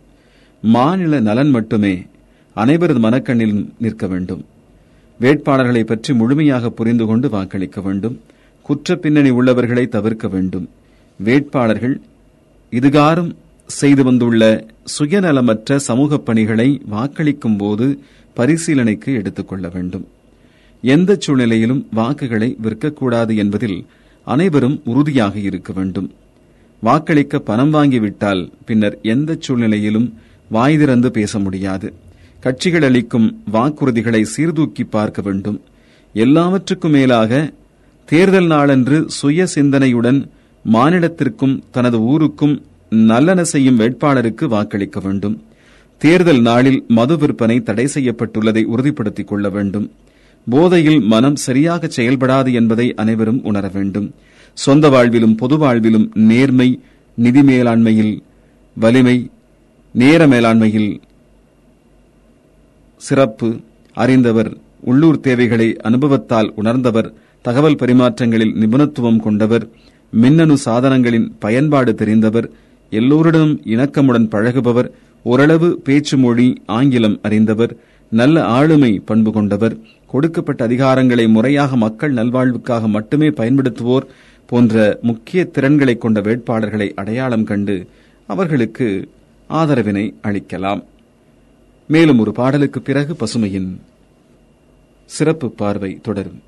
மாநில 0.65 1.21
நலன் 1.21 1.51
மட்டுமே 1.51 2.07
அனைவரது 2.57 2.99
மனக்கண்ணில் 2.99 3.69
நிற்க 3.79 4.07
வேண்டும். 4.07 4.45
வேட்பாளர்களை 5.21 5.83
பற்றி 5.87 6.15
முழுமையாக 6.15 6.71
புரிந்து 6.71 7.07
கொண்டு 7.07 7.31
வாக்களிக்க 7.31 7.81
வேண்டும். 7.81 8.21
குற்ற 8.63 8.97
பின்னணி 8.97 9.31
உள்ளவர்களை 9.31 9.87
தவிர்க்க 9.87 10.29
வேண்டும். 10.29 10.69
வேட்பாளர்கள் 11.17 12.01
இதுகாரும் 12.71 13.37
செய்து 13.67 14.05
வந்துள்ள 14.05 14.67
சுயநலமற்ற 14.99 15.77
சமூக 15.77 16.19
பணிகளை 16.19 16.81
வாக்களிக்கும் 16.91 17.57
போது 17.57 17.99
பரிசீலனைக்கு 18.35 19.15
எடுத்துக்கொள்ள 19.15 19.69
வேண்டும். 19.69 20.07
எந்த 20.83 21.17
சூழ்நிலையிலும் 21.21 21.87
வாக்குகளை 21.93 22.57
விற்கக்கூடாது 22.63 23.37
என்பதில் 23.37 23.87
அனைவரும் 24.25 24.81
உறுதியாக 24.85 25.39
இருக்க 25.39 25.73
வேண்டும். 25.73 26.13
வாக்களிக்க 26.81 27.39
பணம் 27.39 27.75
வாங்கிவிட்டால் 27.75 28.53
பின்னர் 28.67 28.99
எந்த 29.03 29.37
சூழ்நிலையிலும் 29.39 30.15
வாய் 30.49 30.79
திறந்து 30.79 31.11
பேச 31.11 31.39
முடியாது. 31.39 31.93
கட்சிகள் 32.41 32.83
அளிக்கும் 32.83 33.43
வாக்குறுதிகளை 33.53 34.23
சீர்தூக்கி 34.23 34.85
பார்க்க 34.85 35.23
வேண்டும். 35.23 35.61
எல்லாவற்றுக்கும் 36.13 36.91
மேலாக 36.91 37.53
தேர்தல் 38.05 38.47
நாளன்று 38.47 39.05
சுய 39.07 39.47
சிந்தனையுடன் 39.55 40.29
மாநிலத்திற்கும் 40.73 41.63
தனது 41.71 42.01
ஊருக்கும் 42.01 42.63
நல்லன 42.91 43.45
செய்யும் 43.45 43.81
வேட்பாளருக்கு 43.81 44.45
வாக்களிக்க 44.45 45.01
வேண்டும். 45.01 45.43
தேர்தல் 45.99 46.41
நாளில் 46.41 46.85
மது 46.89 47.19
விற்பனை 47.19 47.61
தடை 47.61 47.89
செய்யப்பட்டுள்ளதை 47.95 48.65
உறுதிப்படுத்திக் 48.65 49.29
கொள்ள 49.29 49.49
வேண்டும். 49.49 49.91
போதையில் 50.51 51.01
மனம் 51.01 51.37
சரியாக 51.37 51.91
செயல்படாது 51.97 52.53
என்பதை 52.53 52.95
அனைவரும் 52.95 53.45
உணர 53.45 53.69
வேண்டும். 53.69 54.15
சொந்த 54.55 54.89
வாழ்விலும் 54.89 55.37
பொது 55.37 55.57
வாழ்விலும் 55.57 56.11
நேர்மை 56.15 56.81
நிதி 57.15 57.41
மேலாண்மையில் 57.41 58.21
வலிமை 58.75 59.31
நேர 59.95 60.27
மேலாண்மையில் 60.27 60.91
சிறப்பு 63.01 63.49
அறிந்தவர் 63.97 64.51
உள்ளூர் 64.83 65.21
தேவைகளை 65.21 65.69
அனுபவத்தால் 65.83 66.51
உணர்ந்தவர் 66.55 67.09
தகவல் 67.45 67.81
பரிமாற்றங்களில் 67.81 68.55
நிபுணத்துவம் 68.55 69.21
கொண்டவர் 69.21 69.65
மின்னணு 70.13 70.55
சாதனங்களின் 70.65 71.29
பயன்பாடு 71.39 71.93
தெரிந்தவர் 71.95 72.47
எல்லோரிடமும் 72.93 73.57
இணக்கமுடன் 73.67 74.29
பழகுபவர் 74.29 74.89
ஓரளவு 75.25 75.69
பேச்சு 75.85 76.17
மொழி 76.17 76.47
ஆங்கிலம் 76.73 77.19
அறிந்தவர் 77.23 77.73
நல்ல 78.13 78.37
ஆளுமை 78.51 78.93
பண்பு 79.05 79.31
கொண்டவர் 79.33 79.75
கொடுக்கப்பட்ட 80.07 80.61
அதிகாரங்களை 80.65 81.27
முறையாக 81.29 81.77
மக்கள் 81.77 82.13
நல்வாழ்வுக்காக 82.13 82.89
மட்டுமே 82.89 83.29
பயன்படுத்துவோர் 83.31 84.07
போன்ற 84.49 84.77
முக்கிய 85.03 85.45
திறன்களை 85.53 85.95
கொண்ட 85.97 86.21
வேட்பாளர்களை 86.21 86.89
அடையாளம் 86.95 87.45
கண்டு 87.45 87.77
அவர்களுக்கு 88.29 88.89
ஆதரவினை 89.49 90.15
அளிக்கலாம். 90.23 90.85
மேலும் 91.87 92.19
ஒரு 92.19 92.33
பாடலுக்கு 92.33 92.81
பிறகு 92.81 93.17
பசுமையின் 93.17 93.81
சிறப்பு 95.05 95.51
பார்வை 95.51 95.99
தொடரும். 96.03 96.43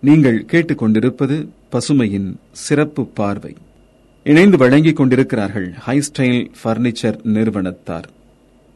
நீங்கள் 0.00 0.44
கேட்டுக்கொண்டிருப்பது 0.44 1.48
பசுமையின் 1.72 2.34
சிறப்பு 2.50 3.06
பார்வை. 3.06 3.56
இணைந்து 4.24 4.56
வழங்கிக் 4.56 4.96
கொண்டிருக்கிறார்கள் 4.96 5.74
ஹைஸ்டைல் 5.86 6.50
பர்னிச்சர் 6.64 7.24
நிறுவனத்தார். 7.24 8.08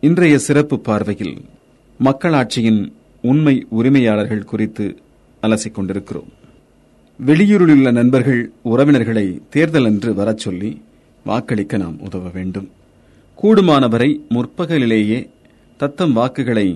இன்றைய 0.00 0.38
சிறப்பு 0.38 0.80
பார்வையில் 0.80 1.44
மக்களாட்சியின் 1.98 2.92
உண்மை 3.28 3.66
உரிமையாளர்கள் 3.68 4.44
குறித்து 4.44 4.86
அலசிக் 5.42 5.74
கொண்டிருக்கிறோம் 5.74 6.28
வெளியூரில் 7.26 7.74
உள்ள 7.74 7.90
நண்பர்கள் 7.90 8.42
உறவினர்களை 8.64 9.26
தேர்தல் 9.50 9.84
அன்று 9.84 10.14
வரச் 10.14 10.38
சொல்லி 10.38 10.70
வாக்களிக்க 11.24 11.76
நாம் 11.76 12.00
உதவ 12.00 12.28
வேண்டும். 12.28 12.68
கூடுமானவரை 13.42 14.10
முற்பகலிலேயே 14.28 15.18
தத்தம் 15.76 16.12
வாக்குகளை 16.12 16.68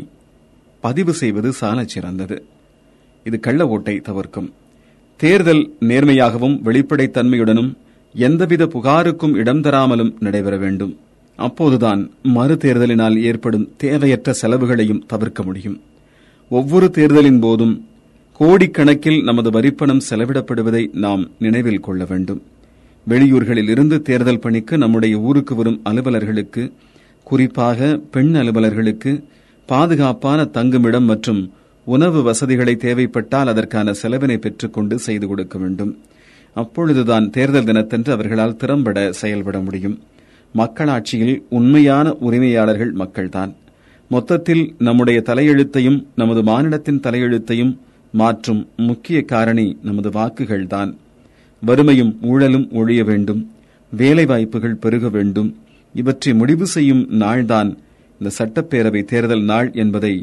பதிவு 0.81 1.13
செய்வது 1.13 1.53
சாலச் 1.53 1.89
சிறந்தது. 1.89 2.45
இது 3.25 3.41
கள்ள 3.41 3.69
ஓட்டை 3.69 4.01
தவிர்க்கும். 4.01 4.53
தேர்தல் 5.17 5.65
நேர்மையாகவும் 5.81 6.57
வெளிப்படைத்தன்மையுடனும் 6.65 7.71
எந்தவித 8.15 8.67
புகாருக்கும் 8.67 9.35
இடம் 9.35 9.63
தராமலும் 9.63 10.15
நடைபெற 10.19 10.57
வேண்டும். 10.57 10.99
அப்போதுதான் 11.37 12.11
மறு 12.23 12.55
தேர்தலினால் 12.55 13.17
ஏற்படும் 13.23 13.69
தேவையற்ற 13.77 14.33
செலவுகளையும் 14.43 15.03
தவிர்க்க 15.07 15.43
முடியும். 15.43 15.81
ஒவ்வொரு 16.57 16.91
தேர்தலின் 16.91 17.39
போதும் 17.41 17.75
கோடிக்கணக்கில் 18.41 19.23
நமது 19.23 19.51
வரிப்பணம் 19.51 20.01
செலவிடப்படுவதை 20.11 20.83
நாம் 20.93 21.31
நினைவில் 21.39 21.81
கொள்ள 21.81 22.05
வேண்டும். 22.05 22.43
வெளியூர்களில் 23.09 23.69
இருந்து 23.69 24.03
தேர்தல் 24.03 24.39
பணிக்கு 24.39 24.79
நம்முடைய 24.79 25.17
ஊருக்கு 25.19 25.55
வரும் 25.55 25.81
அலுவலர்களுக்கு 25.85 26.73
குறிப்பாக 27.25 28.01
பெண் 28.11 28.37
அலுவலர்களுக்கு 28.37 29.13
பாதுகாப்பான 29.67 30.45
தங்குமிடம் 30.45 31.05
மற்றும் 31.05 31.53
உணவு 31.85 32.23
வசதிகளை 32.23 32.77
தேவைப்பட்டால் 32.77 33.47
அதற்கான 33.47 33.93
செலவினை 33.93 34.39
பெற்றுக்கொண்டு 34.39 34.99
செய்து 34.99 35.27
கொடுக்க 35.27 35.59
வேண்டும். 35.59 35.99
அப்பொழுதுதான் 36.55 37.31
தேர்தல் 37.31 37.65
தினத்தன்று 37.65 38.13
அவர்களால் 38.13 38.57
திறம்பட 38.57 39.13
செயல்பட 39.13 39.59
முடியும். 39.61 39.99
மக்களாட்சியில் 40.53 41.47
உண்மையான 41.51 42.13
உரிமையாளர்கள் 42.13 42.95
மக்கள்தான். 42.95 43.53
மொத்தத்தில் 44.13 44.63
நம்முடைய 44.79 45.19
தலையெழுத்தையும் 45.27 45.99
நமது 46.17 46.41
மாநிலத்தின் 46.43 47.01
தலையெழுத்தையும் 47.01 47.73
மாற்றும் 48.13 48.63
முக்கிய 48.77 49.19
காரணி 49.23 49.67
நமது 49.83 50.09
வாக்குகள்தான். 50.11 50.91
வறுமையும் 51.63 52.13
ஊழலும் 52.23 52.67
ஒழிய 52.73 53.05
வேண்டும். 53.05 53.41
வேலைவாய்ப்புகள் 53.93 54.81
பெருக 54.83 55.09
வேண்டும். 55.09 55.51
இவற்றை 55.95 56.35
முடிவு 56.35 56.67
செய்யும் 56.67 57.03
நாள்தான் 57.21 57.71
இந்த 58.21 58.31
சட்டப்பேரவை 58.39 59.03
தேர்தல் 59.05 59.43
நாள் 59.43 59.71
என்பதை 59.75 60.15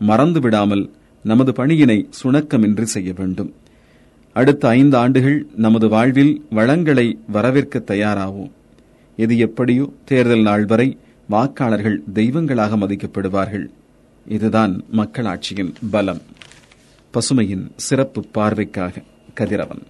மறந்துவிடாமல் 0.00 0.84
நமது 1.24 1.52
பணியினை 1.52 1.98
சுணக்கமின்றி 2.22 2.86
செய்ய 2.96 3.12
வேண்டும். 3.16 3.50
அடுத்த 4.36 4.68
ஐந்து 4.68 4.96
ஆண்டுகள் 4.96 5.38
நமது 5.56 5.88
வாழ்வில் 5.88 6.34
வளங்களை 6.50 7.08
வரவேற்க 7.32 7.82
தயாராவோம். 7.86 8.50
எது 9.16 9.38
எப்படியோ 9.38 9.92
தேர்தல் 10.04 10.42
நாள் 10.42 10.64
வரை 10.64 10.88
வாக்காளர்கள் 11.30 11.98
தெய்வங்களாக 12.12 12.76
மதிக்கப்படுவார்கள். 12.76 13.66
இதுதான் 14.28 14.84
மக்களாட்சியின் 14.92 15.74
பலம். 15.90 16.20
பசுமையின் 17.10 17.70
சிறப்பு 17.76 18.24
பார்வைக்காக 18.34 19.02
கதிரவன். 19.34 19.86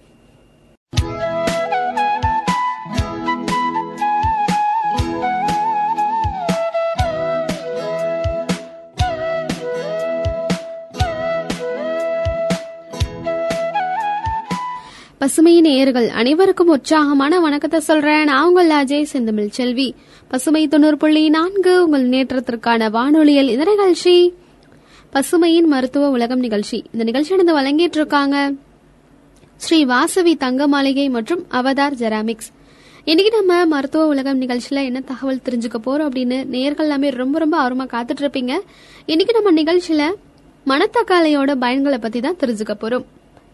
பசுமையின் 15.19 15.59
நேயர்கள் 15.59 16.09
அனைவருக்கும் 16.09 16.67
உற்சாகமான 16.67 17.39
வணக்கத்தை 17.39 17.79
சொல்றேன். 17.79 18.23
நான் 18.23 18.47
உங்கள் 18.47 18.69
அஜய் 18.69 19.03
செந்தமிழ் 19.03 19.49
செல்வி. 19.49 19.95
பசுமை 20.31 20.67
தொண்ணூறு 20.67 20.97
புள்ளி 20.97 21.29
நான்கு 21.29 21.83
உங்கள் 21.83 22.09
நேற்றத்திற்கான 22.09 22.89
வானொலியல் 22.89 23.47
இந்த 23.47 23.63
நிகழ்ச்சி. 23.63 24.33
பசுமையின் 25.13 25.65
மருத்துவ 25.65 26.09
உலகம் 26.09 26.39
நிகழ்ச்சி. 26.39 26.83
இந்த 26.93 27.03
நிகழ்ச்சியானது 27.09 27.53
வழங்கிட்டு 27.57 27.97
இருக்காங்க 27.99 28.53
ஸ்ரீ 29.55 29.85
வாசவி 29.85 30.33
தங்க 30.35 30.67
மாளிகை 30.67 31.09
மற்றும் 31.09 31.41
அவதார் 31.51 31.95
ஜெராமிக்ஸ். 32.01 32.49
இன்னைக்கு 33.05 33.37
நம்ம 33.37 33.65
மருத்துவ 33.65 34.05
உலகம் 34.07 34.41
நிகழ்ச்சியில 34.41 34.83
என்ன 34.89 35.01
தகவல் 35.01 35.41
தெரிஞ்சுக்க 35.49 35.79
போறோம் 35.85 36.09
அப்படின்னு 36.09 36.37
நேர்கள் 36.55 36.87
எல்லாமே 36.87 37.09
ரொம்ப 37.09 37.39
ரொம்ப 37.39 37.55
ஆர்வமா 37.63 37.87
காத்துட்டு 37.95 38.23
இருப்பீங்க 38.25 38.53
இன்னைக்கு 39.05 39.41
நம்ம 39.41 39.55
நிகழ்ச்சியில 39.61 40.11
மணத்தக்காளியோட 40.65 41.51
பயன்களை 41.65 41.97
பத்தி 41.97 42.19
தான் 42.19 42.39
தெரிஞ்சுக்க 42.39 42.75
போறோம். 42.83 43.05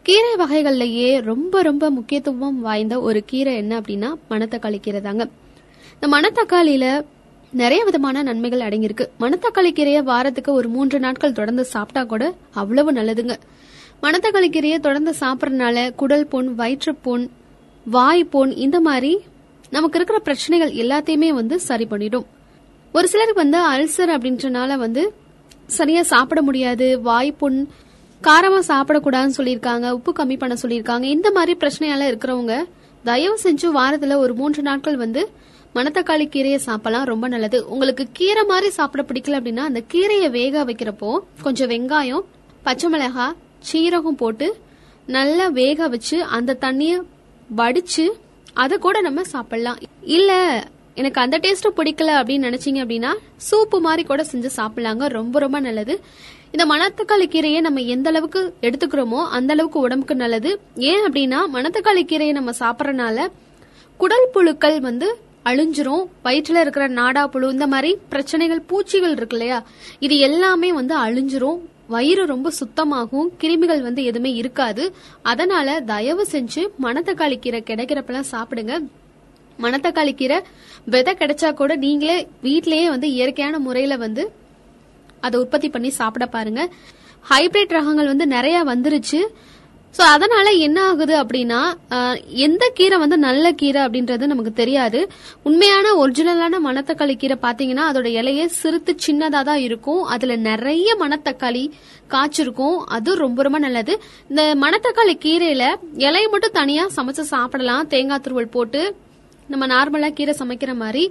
கீரை 0.03 0.33
வகைகள்லயே 0.43 1.21
ரொம்ப 1.21 1.61
ரொம்ப 1.61 1.89
முக்கியத்துவம் 1.89 2.61
வாய்ந்த 2.61 3.01
ஒரு 3.01 3.23
கீரை 3.25 3.55
என்ன 3.55 3.79
அப்படின்னா 3.79 4.11
மணத்தக்காளி 4.29 4.79
கீரை 4.81 5.01
தாங்க 5.01 5.27
இந்த 6.01 6.17
மணத்தக்காளியில 6.17 7.05
நிறைய 7.51 7.83
விதமான 7.83 8.21
நன்மைகள் 8.21 8.59
அடங்கியிருக்கு. 8.59 9.07
மணத்தக்காளி 9.19 9.71
கீரையை 9.71 10.03
வாரத்துக்கு 10.03 10.53
ஒரு 10.53 10.69
மூன்று 10.69 10.99
நாட்கள் 10.99 11.31
தொடர்ந்து 11.31 11.65
சாப்பிட்டா 11.65 12.03
கூட 12.03 12.33
அவ்வளவு 12.53 12.91
நல்லதுங்க. 12.91 13.35
மணத்தக்காளி 14.03 14.49
கீரையை 14.49 14.77
தொடர்ந்து 14.77 15.13
சாப்பிட்றதுனால 15.19 15.95
குடல் 15.95 16.27
புண் 16.27 16.55
வயிற்று 16.55 16.95
புண் 16.95 17.29
வாய் 17.85 18.23
புண் 18.23 18.51
இந்த 18.51 18.79
மாதிரி 18.79 19.19
நமக்கு 19.69 19.95
இருக்கிற 19.95 20.19
பிரச்சனைகள் 20.19 20.71
எல்லாத்தையுமே 20.71 21.27
வந்து 21.27 21.59
சரி 21.59 21.85
பண்ணிடும். 21.85 22.25
ஒரு 22.93 23.07
சிலருக்கு 23.07 23.41
வந்து 23.41 23.59
அல்சர் 23.71 24.17
அப்படின்றனால 24.17 24.75
வந்து 24.75 25.13
சரியா 25.67 26.03
சாப்பிட 26.03 26.41
முடியாது. 26.41 27.01
வாய் 27.01 27.31
புண் 27.31 27.67
காரமா 28.23 28.59
சாப்பிடக்கூடாதுன்னு 28.67 29.37
சொல்லியிருக்காங்க. 29.37 29.89
உப்பு 29.89 30.11
கம்மி 30.11 30.37
பண்ண 30.37 30.55
சொல்லியிருக்காங்க. 30.61 31.01
இந்த 31.01 31.31
மாதிரி 31.31 31.57
பிரச்சனையால 31.59 32.03
இருக்கிறவங்க 32.11 32.63
தயவு 33.03 33.39
செஞ்சு 33.43 33.67
வாரத்துல 33.75 34.15
ஒரு 34.15 34.33
மூன்று 34.33 34.61
நாட்கள் 34.61 34.97
வந்து 34.97 35.29
மணத்தக்காளி 35.75 36.25
கீரையை 36.33 36.55
சாப்பிடலாம் 36.55 37.03
ரொம்ப 37.03 37.27
நல்லது. 37.27 37.67
உங்களுக்கு 37.67 38.07
கீரை 38.11 38.43
மாதிரி 38.43 38.69
சாப்பிட 38.69 39.05
பிடிக்கல 39.07 39.39
அப்படின்னா 39.39 39.57
அந்த 39.57 39.83
கீரையை 39.93 40.29
வேக 40.29 40.65
வைக்கிறப்போ 40.65 41.17
கொஞ்சம் 41.41 41.69
வெங்காயம் 41.69 42.23
பச்சை 42.63 42.89
மிளகாய் 42.89 43.35
சீரகம் 43.71 44.21
போட்டு 44.21 44.55
நல்லா 45.05 45.47
வேக 45.47 45.87
வச்சு 45.87 46.23
அந்த 46.23 46.57
தண்ணியை 46.61 47.01
வடிச்சு 47.57 48.09
அதை 48.53 48.77
கூட 48.77 49.01
நம்ம 49.01 49.23
சாப்பிடலாம். 49.23 49.77
இல்ல 50.01 50.31
எனக்கு 50.93 51.21
அந்த 51.21 51.37
டேஸ்ட் 51.37 51.67
பிடிக்கல 51.77 52.11
அப்படின்னு 52.19 52.47
நினைச்சீங்க 52.49 52.79
அப்படின்னா 52.85 53.11
சூப்பு 53.51 53.79
மாதிரி 53.79 54.03
கூட 54.03 54.25
செஞ்சு 54.31 54.49
சாப்பிடலாங்க. 54.57 55.07
ரொம்ப 55.07 55.39
ரொம்ப 55.39 55.59
நல்லது. 55.59 56.01
இந்த 56.51 56.65
மணத்தக்காளி 56.65 57.25
கீரையை 57.33 57.61
நம்ம 57.61 57.81
எந்த 57.81 58.09
அளவுக்கு 58.09 58.55
எடுத்துக்கிறோமோ 58.61 59.27
அந்த 59.27 59.53
அளவுக்கு 59.53 59.79
உடம்புக்கு 59.79 60.15
நல்லது. 60.15 60.59
ஏன் 60.75 61.11
அப்படின்னா 61.11 61.41
மணத்தக்காளி 61.53 62.03
கீரையை 62.11 62.31
நம்ம 62.31 62.51
சாப்பிட்றனால 62.59 63.27
குடல் 63.97 64.29
புழுக்கள் 64.33 64.79
வந்து 64.79 65.07
அழிஞ்சிரும். 65.45 66.05
வயிற்றுல 66.23 66.59
இருக்கிற 66.59 66.87
நாடா 66.87 67.27
புழு 67.27 67.51
இந்த 67.51 67.67
மாதிரி 67.67 67.97
பிரச்சனைகள் 68.09 68.61
பூச்சிகள் 68.61 69.11
இருக்கு 69.11 69.37
இல்லையா? 69.37 69.65
இது 69.99 70.17
எல்லாமே 70.17 70.73
வந்து 70.73 70.97
அழிஞ்சிரும். 70.97 71.59
வயிறு 71.87 72.25
ரொம்ப 72.25 72.51
சுத்தமாகும். 72.59 73.27
கிருமிகள் 73.39 73.81
வந்து 73.81 74.03
எதுவுமே 74.03 74.33
இருக்காது. 74.33 74.95
அதனால 75.21 75.79
தயவு 75.79 76.27
செஞ்சு 76.31 76.67
மணத்தக்காளி 76.83 77.39
கீரை 77.39 77.63
கிடைக்கிறப்பெல்லாம் 77.65 78.23
சாப்பிடுங்க. 78.31 78.87
மணத்தக்காளி 79.61 80.15
கீரை 80.15 80.41
விதை 80.85 81.13
கிடைச்சா 81.13 81.53
கூட 81.53 81.75
நீங்களே 81.75 82.27
வீட்லயே 82.43 82.87
வந்து 82.87 83.11
இயற்கையான 83.11 83.59
முறையில 83.59 83.95
வந்து 83.95 84.31
அதை 85.19 85.39
உற்பத்தி 85.39 85.69
பண்ணி 85.69 85.89
சாப்பிட 85.89 86.25
பாருங்க. 86.25 86.69
ஹைபிரிட் 87.29 87.75
ரகங்கள் 87.77 88.05
வந்து 88.05 88.27
நிறைய 88.27 88.63
வந்துருச்சு. 88.63 89.21
சோ 89.95 90.03
அதனால 90.13 90.47
என்ன 90.65 90.77
ஆகுது 90.89 91.13
அப்படின்னா 91.21 91.59
எந்த 92.45 92.63
கீரை 92.77 92.97
வந்து 93.03 93.17
நல்ல 93.25 93.51
கீரை 93.61 93.81
அப்படின்றது 93.85 94.25
நமக்கு 94.31 94.51
தெரியாது. 94.59 94.99
உண்மையான 95.47 95.93
ஒரிஜினலான 96.01 96.59
மணத்தக்காளி 96.65 97.13
கீரை 97.21 97.37
பாத்தீங்கன்னா 97.45 97.85
அதோட 97.89 98.09
இலையே 98.19 98.45
சிறுத்து 98.57 98.93
சின்னதா 99.05 99.41
தான் 99.49 99.61
இருக்கும். 99.67 100.01
அதுல 100.15 100.35
நிறைய 100.49 100.97
மணத்தக்காளி 101.03 101.63
காய்ச்சிருக்கும். 102.15 102.77
அது 102.97 103.15
ரொம்ப 103.23 103.47
ரொம்ப 103.47 103.61
நல்லது. 103.67 103.95
இந்த 104.31 104.43
மணத்தக்காளி 104.65 105.15
கீரையில 105.25 105.63
இலையை 106.07 106.29
மட்டும் 106.35 106.57
தனியா 106.59 106.85
சமைச்சு 106.97 107.25
சாப்பிடலாம். 107.33 107.89
தேங்காய் 107.95 108.23
துருவல் 108.27 108.53
போட்டு 108.57 108.83
நம்ம 109.53 109.63
நார்மலா 109.75 110.11
கீரை 110.19 110.35
சமைக்கிற 110.41 110.73
மாதிரி. 110.83 111.05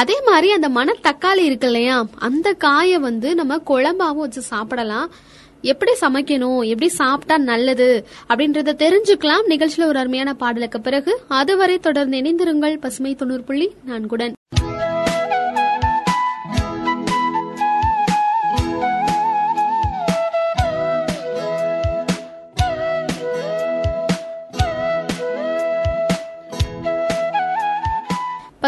அதே 0.00 0.16
மாதிரி 0.28 0.48
அந்த 0.56 0.68
மணத்தக்காளி 0.76 1.42
இருக்கு 1.48 1.68
இல்லையா? 1.70 1.96
அந்த 2.26 2.48
காயை 2.64 2.98
வந்து 3.08 3.28
நம்ம 3.40 3.62
குழம்பாவும் 3.70 4.24
வச்சு 4.24 4.42
சாப்பிடலாம். 4.52 5.08
எப்படி 5.62 5.92
சமைக்கணும்? 6.00 6.66
எப்படி 6.66 6.88
சாப்பிட்டா 6.88 7.38
நல்லது? 7.38 8.06
அப்படின்றத 8.28 8.72
தெரிஞ்சுக்கலாம் 8.82 9.42
நிகழ்ச்சியில 9.48 9.84
ஒரு 9.84 9.98
அருமையான 9.98 10.34
பாடலுக்கு 10.34 10.80
பிறகு. 10.80 11.20
அதுவரை 11.28 11.78
தொடர்ந்து 11.78 12.18
இணைந்திருங்கள். 12.18 12.80
பசுமை 12.80 13.14
தொண்ணூறு 13.14 13.42
புள்ளி 13.42 13.72
நான்குடன். 13.88 14.32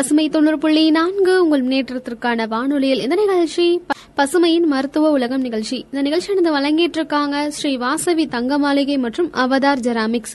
பசுமை 0.03 0.29
தொண்ணூறு 0.29 0.59
புள்ளி 0.59 0.91
நான்கு 0.91 1.43
உங்கள் 1.43 1.63
முன்னேற்றத்திற்கான 1.65 2.49
வானொலியில் 2.49 3.01
இந்த 3.01 3.15
நிகழ்ச்சி. 3.15 3.81
பசுமையின் 4.17 4.67
மருத்துவ 4.67 5.11
உலகம் 5.11 5.41
நிகழ்ச்சி. 5.41 5.87
இந்த 5.93 6.01
நிகழ்ச்சியானது 6.09 6.53
வழங்கிட்டு 6.57 6.99
இருக்காங்க 7.01 7.51
ஸ்ரீ 7.51 7.77
வாசவி 7.77 8.29
தங்க 8.29 8.59
மாளிகை 8.59 8.99
மற்றும் 8.99 9.31
அவதார் 9.33 9.79
ஜெராமிக்ஸ். 9.79 10.35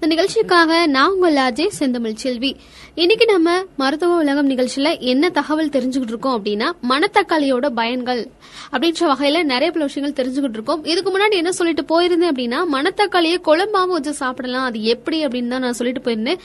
இந்த 0.00 0.08
நிகழ்ச்சிக்காக 0.10 0.72
நான் 0.86 1.12
உங்கள் 1.12 1.38
அஜய் 1.44 1.72
செந்தமிழ் 1.76 2.20
செல்வி. 2.22 2.50
இன்னைக்கு 3.02 3.24
நம்ம 3.30 3.54
மருத்துவ 3.80 4.18
உலகம் 4.22 4.50
நிகழ்ச்சியில 4.50 4.90
என்ன 5.12 5.30
தகவல் 5.38 5.72
தெரிஞ்சுக்கிட்டு 5.76 6.12
இருக்கோம் 6.14 6.36
அப்படின்னா 6.36 6.66
மணத்தக்காளியோட 6.90 7.66
பயன்கள் 7.78 8.20
அப்படின்ற 8.72 9.08
வகையில 9.12 9.42
நிறைய 9.52 9.68
பல 9.74 9.86
விஷயங்கள் 9.88 10.16
தெரிஞ்சுக்கிட்டு 10.20 10.58
இருக்கோம். 10.58 10.84
இதுக்கு 10.84 11.12
முன்னாடி 11.14 11.36
என்ன 11.40 11.52
சொல்லிட்டு 11.52 11.84
போயிருந்தேன் 11.92 12.30
அப்படின்னா 12.32 12.60
மணத்தக்காளியை 12.74 13.38
குழம்பாவும் 13.48 13.94
வச்சு 13.96 14.12
சாப்பிடலாம். 14.12 14.66
அது 14.68 14.82
எப்படி 14.94 15.18
அப்படின்னு 15.24 15.54
தான் 15.54 15.64
நான் 15.66 15.78
சொல்லிட்டு 15.80 16.04
போயிருந்தேன். 16.06 16.38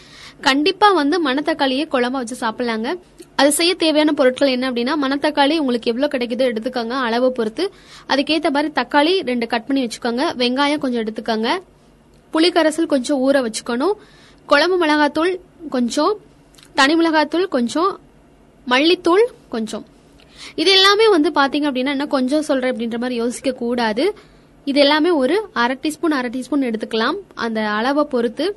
கண்டிப்பா 0.47 0.89
வந்து 1.01 1.19
மணத்தக்காளியை 1.27 1.85
குழம்பா 1.93 2.21
வச்சு 2.23 2.37
சாப்பிடலாங்க. 2.45 2.95
அது 3.35 3.51
செய்ய 3.59 3.73
தேவையான 3.83 4.15
பொருட்கள் 4.21 4.53
என்ன 4.55 4.71
அப்படின்னா 4.71 4.95
மணத்தக்காளி 5.03 5.57
உங்களுக்கு 5.57 5.91
எவ்வளவு 5.93 6.13
கிடைக்குதோ 6.15 6.47
எடுத்துக்கோங்க 6.53 6.97
அளவை 7.09 7.29
பொறுத்து. 7.37 7.65
அதுக்கேற்ற 8.09 8.51
மாதிரி 8.57 8.71
தக்காளி 8.81 9.13
ரெண்டு 9.31 9.47
கட் 9.53 9.69
பண்ணி 9.69 9.83
வச்சுக்கோங்க. 9.85 10.25
வெங்காயம் 10.41 10.83
கொஞ்சம் 10.85 11.03
எடுத்துக்கோங்க. 11.05 11.49
புளிக்கரசல் 12.33 12.85
கொஞ்சம் 12.85 13.31
ஊற 13.31 13.35
வச்சுக்கணும். 13.35 13.93
குழம்பு 14.45 14.85
மிளகாத்தூள் 14.85 15.39
கொஞ்சம் 15.69 16.17
தனி 16.73 16.95
மிளகாத்தூள் 16.95 17.47
கொஞ்சம் 17.47 17.99
மல்லித்தூள் 18.69 19.23
கொஞ்சம். 19.49 19.85
இது 20.55 20.71
எல்லாமே 20.71 21.09
வந்து 21.09 21.31
பாத்தீங்க 21.31 21.71
அப்படின்னா 21.71 21.89
என்ன 21.89 22.05
கொஞ்சம் 22.05 22.41
சொல்கிறேன் 22.41 22.75
அப்படின்ற 22.75 22.97
மாதிரி 22.97 23.15
யோசிக்க 23.15 23.51
கூடாது. 23.51 24.15
இது 24.65 24.79
எல்லாமே 24.79 25.09
ஒரு 25.09 25.49
அரை 25.53 25.77
டீஸ்பூன் 25.81 26.05
அரை 26.05 26.29
டீஸ்பூன் 26.29 26.73
எடுத்துக்கலாம். 26.73 27.17
அந்த 27.33 27.69
அளவை 27.69 28.03
பொறுத்து. 28.03 28.55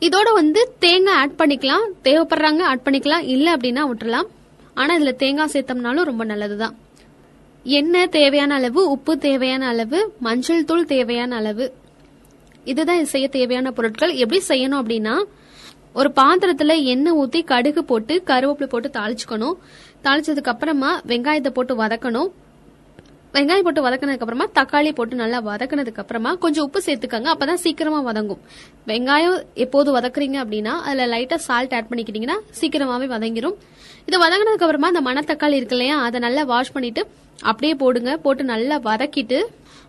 இதோட 0.00 0.32
வந்து 0.32 0.74
தேங்காய் 0.78 1.14
ஆட் 1.14 1.32
பண்ணிக்கலாம். 1.38 1.86
தேவைப்படுறாங்க 2.04 2.60
ஆட் 2.60 2.80
பண்ணிக்கலாம். 2.84 3.24
இல்ல 3.24 3.56
அப்படின்னா 3.56 3.90
விட்டுறலாம். 3.90 4.26
ஆனா 4.74 4.98
இதுல 4.98 5.16
தேங்காய் 5.16 5.48
சேர்த்தோம்னாலும் 5.52 6.02
ரொம்ப 6.02 6.24
நல்லதுதான். 6.24 6.76
எண்ணெய் 7.64 8.08
தேவையான 8.08 8.54
அளவு 8.54 8.90
உப்பு 8.90 9.18
தேவையான 9.18 9.66
அளவு 9.66 10.12
மஞ்சள் 10.18 10.64
தூள் 10.64 10.84
தேவையான 10.84 11.36
அளவு. 11.36 11.72
இதுதான் 12.72 13.00
இது 13.00 13.08
செய்ய 13.14 13.28
தேவையான 13.38 13.70
பொருட்கள். 13.78 14.12
எப்படி 14.22 14.40
செய்யணும் 14.50 14.80
அப்படின்னா 14.82 15.16
ஒரு 16.00 16.08
பாத்திரத்துல 16.20 16.76
எண்ணெய் 16.92 17.18
ஊத்தி 17.22 17.40
கடுகு 17.50 17.82
போட்டு 17.90 18.14
கருவேப்பிலை 18.30 18.68
போட்டு 18.72 18.88
தாளிச்சுக்கணும். 18.96 19.58
தாளிச்சதுக்கு 20.06 20.52
அப்புறமா 20.52 20.90
வெங்காயத்தை 21.10 21.50
போட்டு 21.58 21.74
வதக்கணும். 21.82 22.30
வெங்காயம் 23.36 23.66
போட்டு 23.66 23.84
வதக்கினதுக்கு 23.84 24.24
அப்புறமா 24.24 24.46
தக்காளி 24.58 24.90
போட்டு 24.98 25.14
நல்லா 25.20 25.38
வதக்கினதுக்கு 25.46 26.02
அப்புறமா 26.02 26.30
கொஞ்சம் 26.42 26.64
உப்பு 26.66 26.80
சேர்த்துக்கங்க. 26.86 27.28
அப்பதான் 27.34 27.62
சீக்கிரமா 27.62 28.00
வதங்கும். 28.10 28.42
வெங்காயம் 28.90 29.38
எப்போது 29.64 29.88
வதக்குறீங்க 29.96 30.36
அப்படின்னா 30.44 30.74
அதுல 30.88 31.06
லைட்டா 31.14 31.38
சால்ட் 31.46 31.74
ஆட் 31.78 31.88
பண்ணிக்கிட்டீங்கன்னா 31.90 32.38
சீக்கிரமாவே 32.60 33.08
வதங்கிரும். 33.14 33.56
இது 34.08 34.16
வதங்கினதுக்கு 34.24 34.66
அப்புறமா 34.66 34.90
அந்த 34.92 35.02
மணத்தக்காளி 35.08 35.58
இருக்கு 35.60 35.76
இல்லையா 35.78 35.96
அதை 36.06 36.20
நல்லா 36.26 36.44
வாஷ் 36.52 36.74
பண்ணிட்டு 36.76 37.02
அப்படியே 37.50 37.74
போடுங்க. 37.82 38.10
போட்டு 38.24 38.44
நல்லா 38.52 38.78
வதக்கிட்டு 38.88 39.38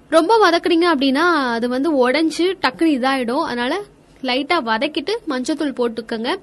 ரொம்ப 0.09 0.33
வதக்குறீங்க 0.43 0.85
அப்படின்னா 0.93 1.25
அது 1.55 1.69
வந்து 1.69 2.09
உடஞ்சு 2.09 2.45
டக்குனு 2.63 2.95
இதாயிடும். 2.97 3.43
அதனால 3.43 3.81
லைட்டா 4.21 4.57
வதக்கிட்டு 4.63 5.13
மஞ்சத்தூள் 5.29 5.77
போட்டுக்கோங்க. 5.79 6.35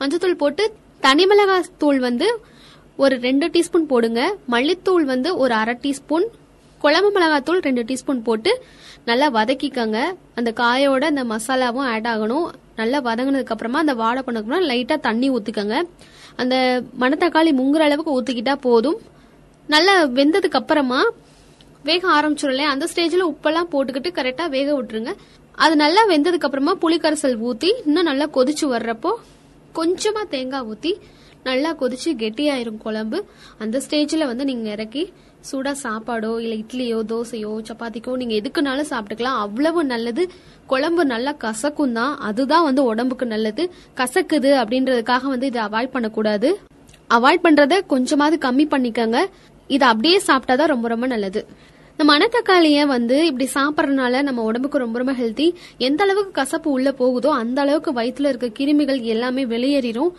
மஞ்சத்தூள் 0.00 0.40
போட்டு 0.42 0.72
தனி 1.00 1.26
மிளகாய் 1.26 1.64
தூள் 1.78 1.98
வந்து 1.98 2.40
ஒரு 2.96 3.18
ரெண்டு 3.20 3.46
டீஸ்பூன் 3.48 3.86
போடுங்க. 3.88 4.36
மல்லித்தூள் 4.50 5.04
வந்து 5.04 5.36
ஒரு 5.36 5.54
அரை 5.54 5.78
டீஸ்பூன். 5.82 6.26
குழம்பு 6.78 7.20
மிளகாத்தூள் 7.20 7.60
ரெண்டு 7.60 7.82
டீஸ்பூன் 7.82 8.22
போட்டு 8.22 8.62
நல்லா 9.04 9.30
வதக்கிக்கோங்க. 9.30 9.98
அந்த 10.34 10.52
காயோட 10.56 11.04
அந்த 11.04 11.24
மசாலாவும் 11.24 11.88
ஆட் 11.92 12.06
ஆகணும். 12.06 12.48
நல்லா 12.76 13.00
வதங்கினதுக்கு 13.00 13.54
அப்புறமா 13.54 13.78
அந்த 13.78 13.94
வாடை 13.94 14.22
பண்ணதுக்கு 14.26 14.68
லைட்டா 14.72 15.00
தண்ணி 15.00 15.30
ஊத்திக்கங்க. 15.30 15.82
அந்த 16.36 16.82
மணத்தக்காளி 17.00 17.52
முங்குற 17.60 17.82
அளவுக்கு 17.88 18.22
ஊத்திக்கிட்டா 18.22 18.54
போதும். 18.54 18.98
நல்லா 19.66 20.04
வெந்ததுக்கு 20.04 20.60
அப்புறமா 20.60 21.04
வேக 21.88 22.02
ஆரம்பிச்சிடும் 22.16 22.54
இல்லையா 22.54 22.70
அந்த 22.74 22.86
ஸ்டேஜ்ல 22.92 23.26
உப்பெல்லாம் 23.32 23.70
போட்டுக்கிட்டு 23.72 24.10
கரெக்டா 24.18 24.46
வேக 24.56 24.68
விட்டுருங்க. 24.76 25.12
அது 25.64 25.74
நல்லா 25.76 26.02
வெந்ததுக்கு 26.10 26.46
அப்புறமா 26.48 26.74
புளிக்கரைசல் 26.82 27.38
ஊத்தி 27.48 27.70
இன்னும் 27.86 28.08
நல்லா 28.10 28.26
கொதிச்சு 28.36 28.66
வர்றப்போ 28.74 29.10
கொஞ்சமா 29.78 30.22
தேங்காய் 30.34 30.68
ஊத்தி 30.72 30.92
நல்லா 31.48 31.70
கொதிச்சு 31.80 32.10
கெட்டியாயிரும் 32.22 32.80
குழம்பு. 32.84 33.18
அந்த 33.62 33.76
ஸ்டேஜ்ல 33.84 34.24
வந்து 34.30 34.44
நீங்க 34.44 34.70
இறக்கி 34.70 35.04
சூடா 35.48 35.72
சாப்பாடோ 35.82 36.32
இல்ல 36.44 36.54
இட்லியோ 36.62 36.98
தோசையோ 37.12 37.52
சப்பாத்திக்கோ 37.68 38.16
நீங்க 38.22 38.34
எதுக்குனாலும் 38.40 38.90
சாப்பிட்டுக்கலாம். 38.90 39.38
அவ்வளவு 39.44 39.84
நல்லது. 39.84 40.24
குழம்பு 40.66 41.04
நல்லா 41.04 41.32
கசக்கும் 41.44 41.92
தான். 41.92 42.18
அதுதான் 42.28 42.66
வந்து 42.68 42.82
உடம்புக்கு 42.90 43.26
நல்லது. 43.26 43.64
கசக்குது 44.00 44.50
அப்படின்றதுக்காக 44.62 45.24
வந்து 45.34 45.46
இதை 45.46 45.62
அவாய்ட் 45.68 45.94
பண்ணக்கூடாது. 45.94 46.50
அவாய்ட் 47.16 47.44
பண்றத 47.46 47.74
கொஞ்சமாவது 47.86 48.36
கம்மி 48.46 48.66
பண்ணிக்கங்க. 48.74 49.20
இதை 49.70 49.88
அப்படியே 49.88 50.18
சாப்பிட்டாதான் 50.26 50.72
ரொம்ப 50.74 50.88
ரொம்ப 50.88 51.06
நல்லது. 51.06 51.42
இந்த 51.96 52.04
மணத்தக்காளிய 52.12 52.86
வந்து 52.86 53.16
இப்படி 53.26 53.48
சாப்பிட்றதுனால 53.54 54.22
நம்ம 54.22 54.42
உடம்புக்கு 54.42 54.78
ரொம்ப 54.78 54.98
ரொம்ப 54.98 55.12
ஹெல்த்தி 55.12 55.46
எந்த 55.78 56.02
அளவுக்கு 56.04 56.30
கசப்பு 56.30 56.70
உள்ள 56.70 56.92
போகுதோ 56.92 57.30
அந்த 57.32 57.58
அளவுக்கு 57.60 57.90
வயிற்றுல 57.92 58.30
இருக்க 58.32 58.48
கிருமிகள் 58.58 59.00
எல்லாமே 59.14 59.44
வெளியேறிடும் 59.44 60.12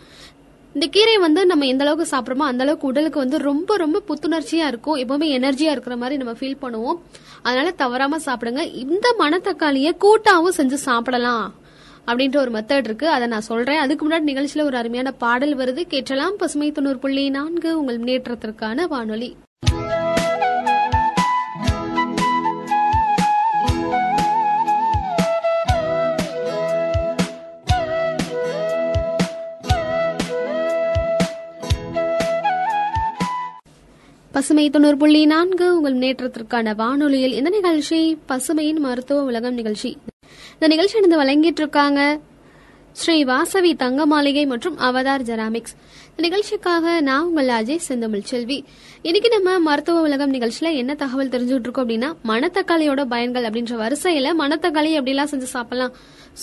இந்த 0.74 0.86
கீரை 0.86 1.18
வந்து 1.18 1.46
நம்ம 1.46 1.66
எந்த 1.66 1.84
அளவுக்கு 1.84 2.16
சாப்பிடுறோமோ 2.16 2.46
அந்த 2.50 2.62
அளவுக்கு 2.64 2.86
உடலுக்கு 2.86 3.18
வந்து 3.18 3.38
ரொம்ப 3.38 3.76
ரொம்ப 3.76 4.02
புத்துணர்ச்சியா 4.08 4.66
இருக்கும். 4.66 5.00
எப்பவுமே 5.00 5.26
எனர்ஜியா 5.38 5.70
இருக்கிற 5.74 5.96
மாதிரி 5.96 6.16
நம்ம 6.22 6.32
ஃபீல் 6.32 6.62
பண்ணுவோம். 6.62 7.00
அதனால 7.42 7.70
தவறாம 7.70 8.18
சாப்பிடுங்க. 8.18 8.62
இந்த 8.74 9.14
மணத்தக்காளிய 9.18 9.90
கூட்டாவும் 9.96 10.56
செஞ்சு 10.56 10.78
சாப்பிடலாம். 10.88 11.54
அப்படின்ற 12.06 12.36
ஒரு 12.36 12.50
மெத்தட் 12.50 12.84
இருக்கு. 12.84 13.08
அதை 13.08 13.28
நான் 13.28 13.40
சொல்றேன். 13.40 13.78
அதுக்கு 13.78 14.08
முன்னாடி 14.08 14.22
நிகழ்ச்சியில 14.26 14.62
ஒரு 14.62 14.76
அருமையான 14.76 15.12
பாடல் 15.12 15.56
வருது. 15.56 15.82
கேட்டலாம். 15.90 16.30
பசுமை 16.30 16.72
தொண்ணூறு 16.72 16.98
புள்ளி 16.98 17.30
நான்கு 17.30 17.78
உங்கள் 17.78 18.00
முன்னேற்றத்திற்கான 18.00 18.88
வானொலி. 18.88 19.36
பசுமை 34.32 34.70
தொண்ணூறு 34.70 34.96
புள்ளி 34.96 35.26
நான்கு 35.26 35.76
உங்கள் 35.76 35.98
முன்னேற்றத்திற்கான 35.98 36.74
வானொலியில் 36.74 37.32
இந்த 37.32 37.50
நிகழ்ச்சி 37.50 38.18
பசுமையின் 38.28 38.78
மருத்துவ 38.78 39.22
உலகம் 39.22 39.54
நிகழ்ச்சி. 39.54 39.98
இந்த 40.62 40.74
நிகழ்ச்சி 40.74 41.00
நடந்து 41.00 41.18
வழங்கிட்டு 41.20 41.60
இருக்காங்க 41.60 42.00
ஸ்ரீ 42.92 43.24
வாசவி 43.24 43.76
தங்க 43.76 44.06
மாளிகை 44.06 44.46
மற்றும் 44.46 44.78
அவதார் 44.78 45.24
ஜெராமிக்ஸ். 45.30 45.74
இந்த 46.10 46.22
நிகழ்ச்சிக்காக 46.22 47.00
நான் 47.00 47.24
உங்கள் 47.24 47.48
அஜய் 47.48 47.76
செந்தமிழ் 47.76 48.20
செல்வி. 48.20 48.64
இன்னைக்கு 49.02 49.28
நம்ம 49.28 49.58
மருத்துவ 49.58 50.00
உலகம் 50.00 50.32
நிகழ்ச்சியில 50.32 50.72
என்ன 50.72 50.94
தகவல் 50.94 51.28
தெரிஞ்சுட்டு 51.28 51.66
இருக்கோம் 51.66 51.88
அப்படின்னா 51.88 52.12
மணத்தக்காளியோட 52.26 53.04
பயன்கள் 53.04 53.44
அப்படின்ற 53.44 53.80
வரிசையில 53.84 54.34
மணத்தக்காளி 54.38 54.92
எப்படிலாம் 55.00 55.32
செஞ்சு 55.32 55.50
சாப்பிடலாம். 55.56 55.92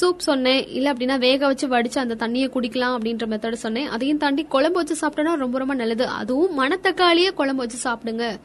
சூப் 0.01 0.17
சொன்னேன் 0.17 0.67
இல்ல 0.67 0.93
அப்படின்னா 0.93 1.17
வேக 1.17 1.45
வச்சு 1.45 1.67
வடிச்சு 1.67 1.97
அந்த 1.97 2.27
தண்ணியை 2.27 2.49
குடிக்கலாம் 2.55 2.97
அப்படின்ற 2.97 3.27
மெத்தட் 3.33 3.63
சொன்னேன். 3.65 3.87
அதையும் 3.87 4.17
தாண்டி 4.17 4.43
குழம்பு 4.43 4.83
வச்சு 4.83 5.07
சாப்பிட்டோம்னா 5.07 5.35
ரொம்ப 5.35 5.57
ரொம்ப 5.57 5.73
நல்லது. 5.73 6.07
அதுவும் 6.07 6.59
மணத்தக்காளியே 6.59 7.31
குழம்பு 7.31 7.67
வச்சு 7.67 7.89
சாப்பிடுங்க. 7.89 8.39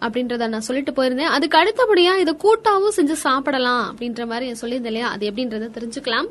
அப்படின்றத 0.00 0.48
நான் 0.48 0.60
சொல்லிட்டு 0.60 0.92
போயிருந்தேன். 0.92 1.32
அதுக்கு 1.36 1.58
அடுத்தபடியா 1.58 2.18
இதை 2.18 2.36
கூட்டாவும் 2.44 2.92
செஞ்சு 2.96 3.12
சாப்பிடலாம் 3.12 3.96
அப்படின்ற 3.96 4.26
மாதிரி 4.26 4.50
சொல்லியிருந்தேன் 4.60 4.90
இல்லையா? 4.90 5.08
அது 5.08 5.30
எப்படின்றத 5.30 5.68
தெரிஞ்சுக்கலாம். 5.78 6.26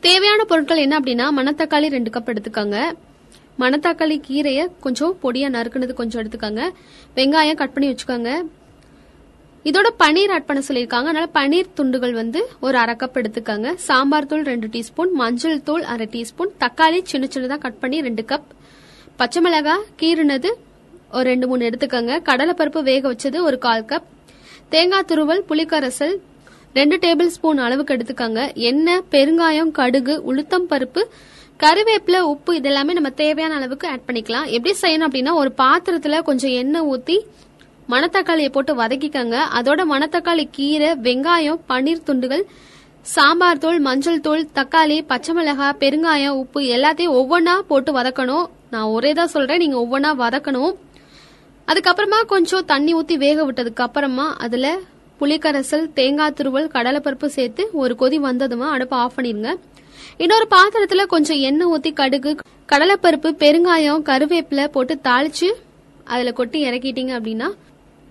தேவையான 0.00 0.44
பொருட்கள் 0.44 0.76
என்ன 0.76 1.00
அப்படின்னா 1.00 1.26
மணத்தக்காளி 1.36 1.88
ரெண்டு 1.88 2.10
கப் 2.10 2.32
எடுத்துக்கோங்க. 2.32 2.92
மணத்தக்காளி 3.58 4.22
கீரையை 4.28 4.66
கொஞ்சம் 4.80 5.18
பொடியா 5.22 5.48
நறுக்குனது 5.56 5.92
கொஞ்சம் 5.92 6.22
எடுத்துக்கோங்க. 6.22 6.70
வெங்காயம் 7.16 7.54
கட் 7.54 7.72
பண்ணி 7.72 7.94
வச்சுக்கோங்க. 7.94 8.42
இதோட 9.64 9.88
பன்னீர் 9.98 10.32
ஆட் 10.32 10.46
பண்ண 10.46 10.62
சொல்லியிருக்காங்க. 10.68 11.08
அதனால 11.10 11.28
பன்னீர் 11.34 11.66
துண்டுகள் 11.74 12.12
வந்து 12.12 12.48
ஒரு 12.60 12.78
அரை 12.78 12.94
கப் 12.94 13.16
எடுத்துக்கோங்க. 13.16 13.74
சாம்பார் 13.74 14.26
தூள் 14.26 14.42
ரெண்டு 14.42 14.66
டீஸ்பூன் 14.66 15.10
மஞ்சள் 15.12 15.62
தூள் 15.62 15.82
அரை 15.82 16.08
டீஸ்பூன் 16.10 16.52
தக்காளி 16.60 17.00
சின்ன 17.02 17.28
சின்னதா 17.34 17.58
கட் 17.58 17.78
பண்ணி 17.78 18.00
ரெண்டு 18.00 18.24
கப் 18.28 18.48
பச்சை 19.16 19.42
மிளகாய் 19.42 19.84
கீறுனது 20.00 20.50
ஒரு 21.16 21.26
ரெண்டு 21.30 21.46
மூணு 21.50 21.68
எடுத்துக்கோங்க. 21.68 22.12
கடலைப்பருப்பு 22.28 22.82
வேக 22.90 23.02
வச்சது 23.12 23.38
ஒரு 23.48 23.58
கால் 23.66 23.88
கப் 23.92 24.08
தேங்காய் 24.74 25.08
துருவல் 25.10 25.42
புளிக்கரசல் 25.50 26.14
ரெண்டு 26.78 26.96
டேபிள் 27.04 27.30
ஸ்பூன் 27.34 27.62
அளவுக்கு 27.66 27.94
எடுத்துக்கோங்க. 27.96 28.42
எண்ணெய் 28.70 29.04
பெருங்காயம் 29.14 29.72
கடுகு 29.78 30.14
உளுத்தம் 30.30 30.68
பருப்பு 30.72 31.02
கருவேப்பில 31.62 32.18
உப்பு 32.32 32.52
இதெல்லாமே 32.58 32.92
நம்ம 32.98 33.10
தேவையான 33.22 33.56
அளவுக்கு 33.58 33.86
ஆட் 33.88 34.06
பண்ணிக்கலாம். 34.06 34.46
எப்படி 34.56 34.72
செய்யணும் 34.82 35.08
அப்படின்னா 35.08 35.32
ஒரு 35.40 35.50
பாத்திரத்துல 35.62 36.22
கொஞ்சம் 36.28 36.54
எண்ணெய் 36.62 36.88
ஊத்தி 36.92 37.16
மணத்தக்காளியை 37.92 38.50
போட்டு 38.56 38.72
வதக்கிக்கோங்க. 38.80 39.36
அதோட 39.58 39.80
மணத்தக்காளி 39.92 40.44
கீரை 40.56 40.90
வெங்காயம் 41.06 41.60
பன்னீர் 41.70 42.06
துண்டுகள் 42.08 42.44
சாம்பார் 43.14 43.60
தூள் 43.62 43.78
மஞ்சள் 43.86 44.20
தூள் 44.26 44.42
தக்காளி 44.58 44.96
பச்சை 45.10 45.32
மிளகாய் 45.34 45.78
பெருங்காயம் 45.82 46.38
உப்பு 46.42 46.60
எல்லாத்தையும் 46.76 47.16
ஒவ்வொன்றா 47.20 47.54
போட்டு 47.70 47.92
வதக்கணும். 47.98 48.46
நான் 48.74 48.92
ஒரே 48.96 49.12
தான் 49.18 49.32
சொல்றேன். 49.34 49.62
நீங்க 49.64 49.78
ஒவ்வொன்றா 49.84 50.12
வதக்கணும். 50.24 50.72
அதுக்கப்புறமா 51.66 52.18
கொஞ்சம் 52.26 52.64
தண்ணி 52.64 52.94
ஊத்தி 52.94 53.14
வேக 53.14 53.52
விட்டதுக்கு 53.52 53.84
அப்புறமா 53.86 54.36
அதுல 54.36 54.78
புளிக்கரைசல் 55.20 55.92
தேங்காய் 55.92 56.34
துருவல் 56.36 56.72
கடலைப்பருப்பு 56.76 57.26
சேர்த்து 57.26 57.68
ஒரு 57.72 57.96
கொதி 57.98 58.18
வந்ததுமா 58.28 58.68
அடுப்பை 58.76 58.98
ஆஃப் 58.98 59.12
பண்ணிருங்க. 59.16 59.50
இன்னொரு 60.16 60.46
பாத்திரத்துல 60.50 61.06
கொஞ்சம் 61.06 61.36
எண்ணெய் 61.36 61.70
ஊத்தி 61.72 61.92
கடுகு 61.92 62.30
கடலைப்பருப்பு 62.72 63.28
பெருங்காயம் 63.42 64.02
கருவேப்பிலை 64.08 64.66
போட்டு 64.68 64.98
தாளிச்சு 65.04 65.48
அதுல 66.04 66.32
கொட்டி 66.32 66.58
இறக்கிட்டீங்க 66.70 67.12
அப்படின்னா 67.18 67.48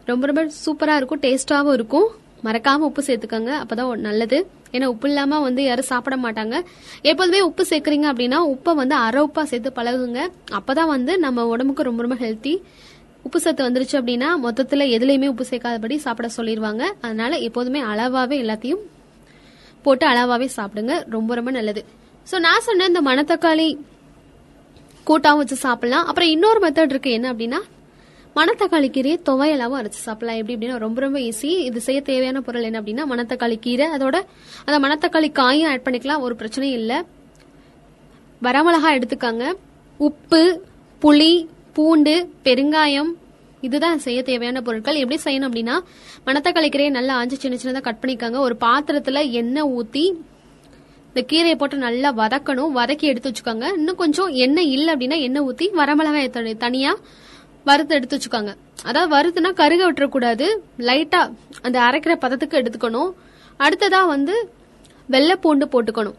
ரொம்ப 0.05 0.25
ரொம்ப 0.25 0.43
சூப்பரா 0.65 0.95
இருக்கும் 0.95 1.19
டேஸ்டாவும் 1.21 1.73
இருக்கும். 1.73 2.07
மறக்காம 2.43 2.85
உப்பு 2.89 3.01
சேர்த்துக்கோங்க 3.05 3.51
அப்பதான் 3.63 3.95
நல்லது. 3.95 4.47
ஏன்னா 4.71 4.85
உப்பு 4.85 5.07
இல்லாம 5.07 5.39
வந்து 5.39 5.63
யாரும் 5.63 5.85
சாப்பிட 5.85 6.15
மாட்டாங்க. 6.15 6.61
எப்போதுமே 7.01 7.41
உப்பு 7.41 7.63
சேர்க்குறீங்க 7.69 8.07
அப்படின்னா 8.11 8.37
உப்பை 8.53 8.73
வந்து 8.75 8.95
அரை 8.95 9.23
உப்பா 9.23 9.43
சேர்த்து 9.43 9.71
பழகுங்க. 9.75 10.19
அப்பதான் 10.51 10.91
வந்து 10.95 11.17
நம்ம 11.17 11.45
உடம்புக்கு 11.45 11.83
ரொம்ப 11.83 12.01
ரொம்ப 12.01 12.17
ஹெல்த்தி 12.25 12.53
உப்பு 13.23 13.39
சத்து 13.39 13.69
வந்துருச்சு 13.69 13.95
அப்படின்னா 13.99 14.29
மொத்தத்துல 14.45 14.85
எதுலையுமே 14.95 15.27
உப்பு 15.27 15.45
சேர்க்காதபடி 15.49 15.95
சாப்பிட 16.05 16.29
சொல்லிடுவாங்க 16.37 16.83
அதனால 17.01 17.37
எப்போதுமே 17.37 17.81
அளவாவே 17.81 18.37
எல்லாத்தையும் 18.43 18.81
போட்டு 19.85 20.05
அளவாவே 20.07 20.47
சாப்பிடுங்க. 20.57 20.95
ரொம்ப 21.09 21.35
ரொம்ப 21.35 21.51
நல்லது. 21.51 21.85
சோ 22.31 22.39
நான் 22.39 22.65
சொன்ன 22.67 22.85
இந்த 22.85 23.01
மணத்தக்காளி 23.01 23.67
கூட்டாவும் 25.07 25.41
வச்சு 25.43 25.55
சாப்பிடலாம். 25.55 26.05
அப்புறம் 26.05 26.29
இன்னொரு 26.29 26.59
மெத்தட் 26.67 26.93
இருக்கு. 26.93 27.11
என்ன 27.11 27.33
அப்படின்னா 27.33 27.59
மணத்தக்காளி 28.35 28.89
கீரையை 28.95 29.15
துவையலாவும் 29.29 29.79
அரைச்சு 29.79 30.01
சாப்பிடலாம். 30.07 30.37
எப்படி 30.41 30.55
அப்படின்னா 30.55 30.77
ரொம்ப 30.77 31.01
ரொம்ப 31.01 31.19
ஈஸி 31.19 31.49
இது 31.69 31.79
செய்ய 31.81 32.01
தேவையான 32.01 32.41
பொருள் 32.41 32.67
என்ன 32.67 32.81
அப்படின்னா 32.81 33.05
மணத்தக்காளி 33.13 33.57
கீரை. 33.59 33.87
அதோட 33.87 34.17
அந்த 34.65 34.77
மணத்தக்காளி 34.87 35.31
காயும் 35.31 35.69
ஆட் 35.71 35.87
பண்ணிக்கலாம். 35.87 36.19
ஒரு 36.19 36.35
பிரச்சனையும் 36.39 36.77
இல்லை. 36.81 36.99
வரமிளகா 38.45 38.91
எடுத்துக்காங்க. 38.97 39.53
உப்பு 39.97 40.43
புளி 41.01 41.33
பூண்டு 41.73 42.33
பெருங்காயம் 42.43 43.11
இதுதான் 43.61 43.99
செய்ய 43.99 44.23
தேவையான 44.23 44.61
பொருட்கள். 44.61 44.95
எப்படி 44.95 45.21
செய்யணும் 45.23 45.41
அப்படின்னா 45.41 45.79
மணத்தக்காளி 46.25 46.69
கீரையை 46.69 46.89
நல்லா 46.89 47.15
ஆஞ்சு 47.15 47.37
சின்ன 47.37 47.57
சின்னதாக 47.63 47.81
கட் 47.81 47.97
பண்ணிக்காங்க. 48.01 48.37
ஒரு 48.37 48.57
பாத்திரத்துல 48.61 49.31
எண்ணெய் 49.31 49.63
ஊத்தி 49.63 50.11
இந்த 51.13 51.27
கீரையை 51.33 51.55
போட்டு 51.55 51.77
நல்லா 51.77 52.13
வதக்கணும். 52.13 52.67
வதக்கி 52.75 53.01
எடுத்து 53.01 53.31
வச்சுக்கோங்க. 53.31 53.73
இன்னும் 53.73 53.95
கொஞ்சம் 53.95 54.27
எண்ணெய் 54.27 54.71
இல்லை 54.71 54.93
அப்படின்னா 54.93 55.21
எண்ணெய் 55.21 55.41
ஊத்தி 55.41 55.69
வரமிளகாய் 55.77 56.29
தனி- 56.29 56.57
தனியா 56.57 56.97
வறுத்து 57.65 57.95
எடுத்து 57.95 58.17
வச்சுக்கோங்க. 58.17 58.55
அதாவது 58.83 59.15
வறுத்துனா 59.15 59.53
கருக 59.53 59.93
விட்டுறக்கூடாது. 59.93 60.55
லைட்டா 60.77 61.33
அந்த 61.61 61.79
அரைக்கிற 61.79 62.15
பதத்துக்கு 62.21 62.57
எடுத்துக்கணும். 62.57 63.11
அடுத்ததா 63.59 64.07
வந்து 64.07 64.49
வெள்ளை 65.07 65.35
பூண்டு 65.35 65.65
போட்டுக்கணும். 65.65 66.13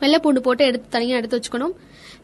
வெள்ளை 0.00 0.18
பூண்டு 0.18 0.40
போட்டு 0.40 0.64
எடுத்து 0.64 0.88
தனியாக 0.90 1.26
எடுத்து 1.26 1.40
வச்சுக்கணும். 1.40 1.72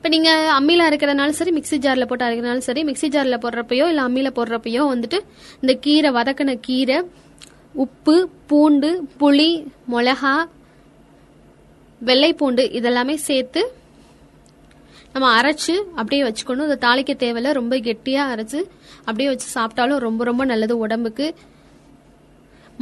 இப்போ 0.01 0.11
நீங்கள் 0.13 0.47
அம்மியில் 0.59 0.83
அரைக்கிறதுனாலும் 0.85 1.37
சரி 1.39 1.53
மிக்ஸி 1.57 1.77
ஜாரில் 1.85 2.07
போட்டு 2.11 2.25
அரைக்கிறனாலும் 2.27 2.67
சரி 2.67 2.83
மிக்ஸி 2.85 3.09
ஜாரில் 3.15 3.41
போடுறப்பையோ 3.43 3.87
இல்லை 3.89 4.03
அம்மியில் 4.05 4.37
போடுறப்பையோ 4.39 4.83
வந்துட்டு 4.93 5.19
இந்த 5.63 5.73
கீரை 5.85 6.11
வதக்கின 6.17 6.55
கீரை 6.61 6.97
உப்பு 7.85 8.15
பூண்டு 8.47 8.91
புளி 9.21 9.51
மிளகா 9.93 10.33
வெள்ளை 12.01 12.31
பூண்டு 12.33 12.65
இதெல்லாமே 12.79 13.17
சேர்த்து 13.27 13.63
நம்ம 15.13 15.27
அரைச்சு 15.41 15.75
அப்படியே 15.99 16.23
வச்சுக்கணும். 16.29 16.67
இந்த 16.69 16.79
தாளிக்க 16.87 17.15
தேவையில்ல. 17.25 17.53
ரொம்ப 17.53 17.77
கெட்டியா 17.89 18.25
அரைச்சு 18.33 18.61
அப்படியே 19.05 19.29
வச்சு 19.29 19.49
சாப்பிட்டாலும் 19.55 20.03
ரொம்ப 20.07 20.25
ரொம்ப 20.25 20.45
நல்லது 20.45 20.77
உடம்புக்கு. 20.87 21.29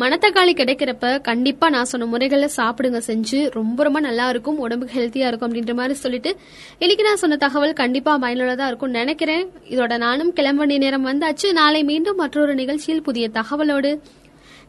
மணத்தக்காளி 0.01 0.53
கிடைக்கிறப்ப 0.53 1.21
கண்டிப்பா 1.21 1.69
நான் 1.69 1.85
சொன்ன 1.85 2.07
முறைகளை 2.07 2.51
சாப்பிடுங்க 2.57 3.01
செஞ்சு. 3.07 3.51
ரொம்ப 3.51 3.83
ரொம்ப 3.83 4.01
நல்லா 4.01 4.29
இருக்கும். 4.29 4.59
உடம்புக்கு 4.59 5.01
ஹெல்த்தியா 5.01 5.27
இருக்கும் 5.27 5.53
அப்படின்ற 5.53 5.75
மாதிரி 5.75 5.95
சொல்லிட்டு 5.95 6.37
இன்னைக்கு 6.79 7.05
நான் 7.05 7.17
சொன்ன 7.17 7.37
தகவல் 7.37 7.73
கண்டிப்பா 7.73 8.19
பயனுள்ளதா 8.19 8.67
இருக்கும் 8.67 8.91
நினைக்கிறேன். 8.91 9.51
இதோட 9.71 9.97
நானும் 9.97 10.33
கிளம்ப 10.33 10.65
வேண்டிய 10.65 10.81
நேரம் 10.81 11.07
வந்தாச்சு. 11.07 11.53
நாளை 11.53 11.85
மீண்டும் 11.85 12.17
மற்றொரு 12.17 12.55
நிகழ்ச்சியில் 12.55 13.03
புதிய 13.03 13.29
தகவலோடு. 13.29 14.01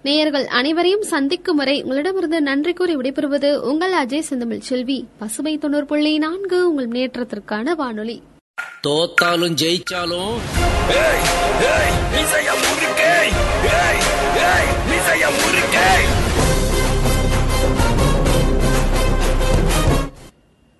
நேயர்கள் 0.01 0.47
அனைவரையும் 0.47 1.01
சந்திக்கும் 1.01 1.55
வரை 1.55 1.81
உங்களிடமிருந்து 1.81 2.41
நன்றி 2.41 2.73
கூறி 2.73 2.95
விடைபெறுவது 2.95 3.55
உங்கள் 3.55 3.93
அஜய் 3.93 4.27
செந்தமிழ் 4.29 4.59
செல்வி. 4.59 5.07
பசுமை 5.19 5.57
தொண்ணூறு 5.57 5.85
புள்ளி 5.85 6.17
நான்கு 6.17 6.69
உங்கள் 6.69 6.87
முன்னேற்றத்திற்கான 6.87 7.75
வானொலி. 7.75 8.21
தோத்தாலும் 8.87 9.55
ஜெயிச்சாலும் 9.61 10.33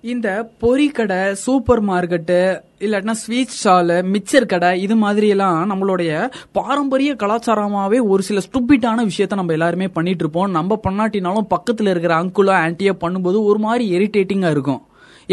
இந்த 0.04 0.28
பொறி 0.58 0.88
கடை 0.88 1.34
சூப்பர் 1.34 1.80
மார்க்கெட்டு 1.88 2.38
இல்லாட்டினா 2.80 3.14
ஸ்வீட் 3.22 3.56
ஷாலு 3.64 3.96
மிக்சர் 4.12 4.46
கடை 4.46 4.70
இது 4.82 4.96
மாதிரி 4.96 5.28
எல்லாம் 5.28 5.70
நம்மளுடைய 5.70 6.30
பாரம்பரிய 6.52 7.14
கலாச்சாரமாவே 7.14 7.98
ஒரு 8.12 8.22
சில 8.22 8.40
ஸ்டுப்பிட்டான 8.46 9.04
விஷயத்த 9.10 9.40
நம்ம 9.40 9.52
எல்லாருமே 9.52 9.88
பண்ணிட்டு 9.88 10.24
இருப்போம். 10.24 10.50
நம்ம 10.50 10.80
பண்ணாட்டினாலும் 10.88 11.50
பக்கத்துல 11.54 11.92
இருக்கிற 11.94 12.14
அங்குலோ 12.22 12.54
ஆன்டியோ 12.66 12.94
பண்ணும்போது 13.04 13.40
ஒரு 13.44 13.58
மாதிரி 13.58 13.86
இரிட்டேட்டிங்கா 13.98 14.50
இருக்கும். 14.50 14.80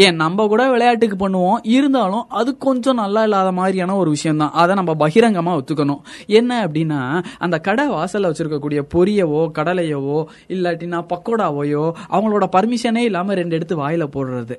ஏன் 0.04 0.18
நம்ம 0.22 0.46
கூட 0.52 0.62
விளையாட்டுக்கு 0.70 1.16
பண்ணுவோம். 1.22 1.60
இருந்தாலும் 1.76 2.24
அது 2.40 2.50
கொஞ்சம் 2.66 3.00
நல்லா 3.02 3.22
இல்லாத 3.22 3.52
மாதிரியான 3.52 3.96
ஒரு 3.96 4.10
விஷயம் 4.16 4.40
தான் 4.42 4.56
அதை 4.62 4.74
நம்ம 4.80 4.94
பகிரங்கமா 5.04 5.54
ஒத்துக்கணும். 5.60 6.02
என்ன 6.40 6.60
அப்படின்னா 6.66 7.00
அந்த 7.38 7.58
கடை 7.68 7.86
வாசல்ல 7.90 8.30
வச்சிருக்கக்கூடிய 8.30 8.82
பொரியவோ 8.94 9.42
கடலையவோ 9.58 10.18
இல்லாட்டினா 10.48 11.00
பக்கோடாவையோ 11.12 11.84
அவங்களோட 12.10 12.48
பர்மிஷனே 12.56 13.04
இல்லாம 13.10 13.34
ரெண்டு 13.34 13.56
எடுத்து 13.56 13.76
வாயில 13.82 14.06
போடுறது. 14.16 14.56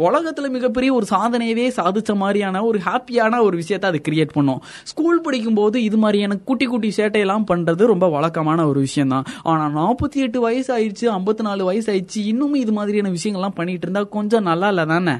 உலகத்துல 0.00 0.48
மிகப்பெரிய 0.48 0.94
ஒரு 0.94 1.06
சாதனையவே 1.10 1.64
சாதிச்ச 1.76 2.14
மாதிரியான 2.14 2.64
ஒரு 2.64 2.78
ஹாப்பியான 2.84 3.40
ஒரு 3.42 3.56
விஷயத்த 3.58 3.84
அது 3.84 4.00
கிரியேட் 4.08 4.32
பண்ணும். 4.32 4.60
ஸ்கூல் 4.84 5.20
படிக்கும் 5.20 5.54
போது 5.54 5.82
இது 5.82 5.96
மாதிரியான 5.96 6.36
குட்டி 6.36 6.66
குட்டி 6.66 6.92
சேட்டையெல்லாம் 6.96 7.44
பண்றது 7.50 7.86
ரொம்ப 7.86 8.08
வழக்கமான 8.08 8.66
ஒரு 8.66 8.80
விஷயம் 8.80 9.08
தான் 9.08 9.24
ஆனா 9.42 9.64
நாற்பத்தி 9.80 10.16
எட்டு 10.16 10.40
வயசு 10.40 10.70
ஆயிடுச்சு 10.76 11.06
ஐம்பத்தி 11.06 11.40
நாலு 11.40 11.64
வயசு 11.64 11.92
ஆயிடுச்சு 11.92 12.20
இன்னும் 12.24 12.54
இது 12.54 12.72
மாதிரியான 12.72 13.10
விஷயங்கள்லாம் 13.10 13.54
பண்ணிட்டு 13.54 13.86
இருந்தா 13.86 14.02
கொஞ்சம் 14.02 14.42
நல்லா 14.42 14.68
இல்ல 14.68 14.84
தானே? 14.84 15.16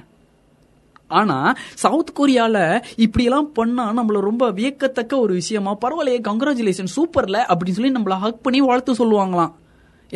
ஆனா 1.09 1.55
சவுத் 1.75 2.13
கொரியால 2.21 2.83
இப்படியெல்லாம் 2.97 3.53
பண்ணா 3.53 3.93
நம்மள 3.93 4.21
ரொம்ப 4.21 4.51
வியக்கத்தக்க 4.51 5.19
ஒரு 5.19 5.33
விஷயமா 5.33 5.77
பரவாயில்லையே 5.85 6.21
கங்க்ராச்சுலேஷன் 6.29 6.93
சூப்பர்ல 6.97 7.39
அப்படின்னு 7.53 7.79
சொல்லி 7.79 7.93
நம்மள 7.93 8.11
ஹக் 8.11 8.43
பண்ணி 8.43 8.61
வாழ்த்து 8.61 8.93
சொல்லுவாங்களாம். 8.93 9.53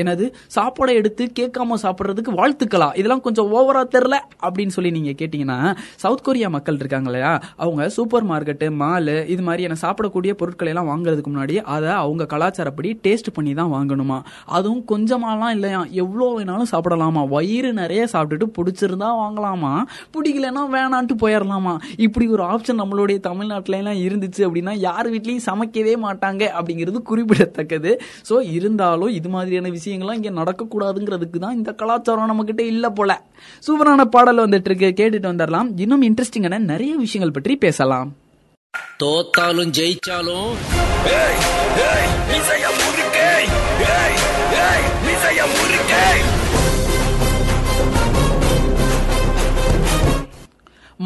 என்னது? 0.03 0.25
சாப்பாடை 0.57 0.93
எடுத்து 1.01 1.25
கேட்காம 1.41 1.79
சாப்பிடுறதுக்கு 1.85 2.33
வாழ்த்துக்களா? 2.41 2.89
இதெல்லாம் 3.01 3.23
கொஞ்சம் 3.27 3.51
ஓவரா 3.57 3.83
தெரில 3.95 4.15
அப்படின்னு 4.47 4.75
சொல்லி 4.77 4.91
நீங்க 4.91 5.13
கேட்டீங்கன்னா 5.21 5.59
சவுத் 6.03 6.25
கொரியா 6.27 6.49
மக்கள் 6.49 6.81
இருக்காங்க 6.83 7.09
இல்லையா? 7.11 7.33
அவங்க 7.57 7.83
சூப்பர் 7.89 8.27
மார்க்கெட்டு 8.31 8.69
மாலு 8.83 9.17
இது 9.35 9.43
மாதிரியான 9.43 9.79
சாப்பிடக்கூடிய 9.85 10.33
பொருட்களை 10.43 10.71
எல்லாம் 10.73 10.91
வாங்குறதுக்கு 10.93 11.33
முன்னாடி 11.35 11.57
அதை 11.75 11.91
அவங்க 12.03 12.27
கலாச்சாரப்படி 12.35 12.91
டேஸ்ட் 13.07 13.31
பண்ணி 13.37 13.55
தான் 13.55 13.73
வாங்கணுமா? 13.77 14.19
அதுவும் 14.57 14.85
கொஞ்சமாலாம் 14.93 15.55
இல்லையா? 15.57 15.81
எவ்வளோ 16.05 16.29
வேணாலும் 16.39 16.71
சாப்பிடலாமா? 16.73 17.25
வயிறு 17.29 17.73
நிறைய 17.73 18.03
சாப்பிட்டுட்டு 18.15 18.49
பிடிச்சிருந்தா 18.59 19.11
வாங்கலாமா? 19.23 19.73
பிடிக்கலன்னா 20.17 20.65
வேணான்ட்டு 20.77 21.17
போயிடலாமா 21.23 21.75
இப்படி 21.97 22.27
ஒரு 22.29 22.43
ஆப்ஷன் 22.53 22.81
நம்மளுடைய 22.83 23.19
தமிழ்நாட்டிலலாம் 23.29 23.83
எல்லாம் 23.85 24.01
இருந்துச்சு 24.07 24.43
அப்படின்னா 24.47 24.73
யார் 24.89 25.11
வீட்லயும் 25.15 25.47
சமைக்கவே 25.49 25.95
மாட்டாங்க 26.07 26.43
அப்படிங்கிறது 26.59 27.03
குறிப்பிடத்தக்கது. 27.11 27.93
ஸோ 28.29 28.35
இருந்தாலும் 28.57 29.13
இது 29.19 29.29
மாதிரியான 29.29 29.71
விஷயங்கள்லாம் 29.85 30.13
இங்க 30.13 30.31
நடக்கக்கூடாதுங்கிறதுக்கு 30.31 31.39
தான் 31.39 31.55
இந்த 31.55 31.73
கலாச்சாரம் 31.73 32.27
நம்ம 32.27 32.45
கிட்ட 32.45 32.63
இல்ல 32.63 32.91
போல. 32.91 33.23
சூப்பரான 33.67 34.05
பாடல் 34.05 34.39
வந்துட்டு 34.39 34.71
இருக்கு 34.71 34.91
கேட்டுட்டு 35.01 35.33
வந்துடலாம் 35.33 35.81
இன்னும் 35.81 36.03
இன்ட்ரெஸ்டிங்கான 36.03 36.59
நிறைய 36.59 36.97
விஷயங்கள் 36.97 37.33
பற்றி 37.33 37.57
பேசலாம். 37.57 38.17
தோத்தாலும் 39.03 39.71
ஜெயிச்சாலும் 39.71 40.51
ஏய் 41.05 41.39
ஏய் 41.91 42.13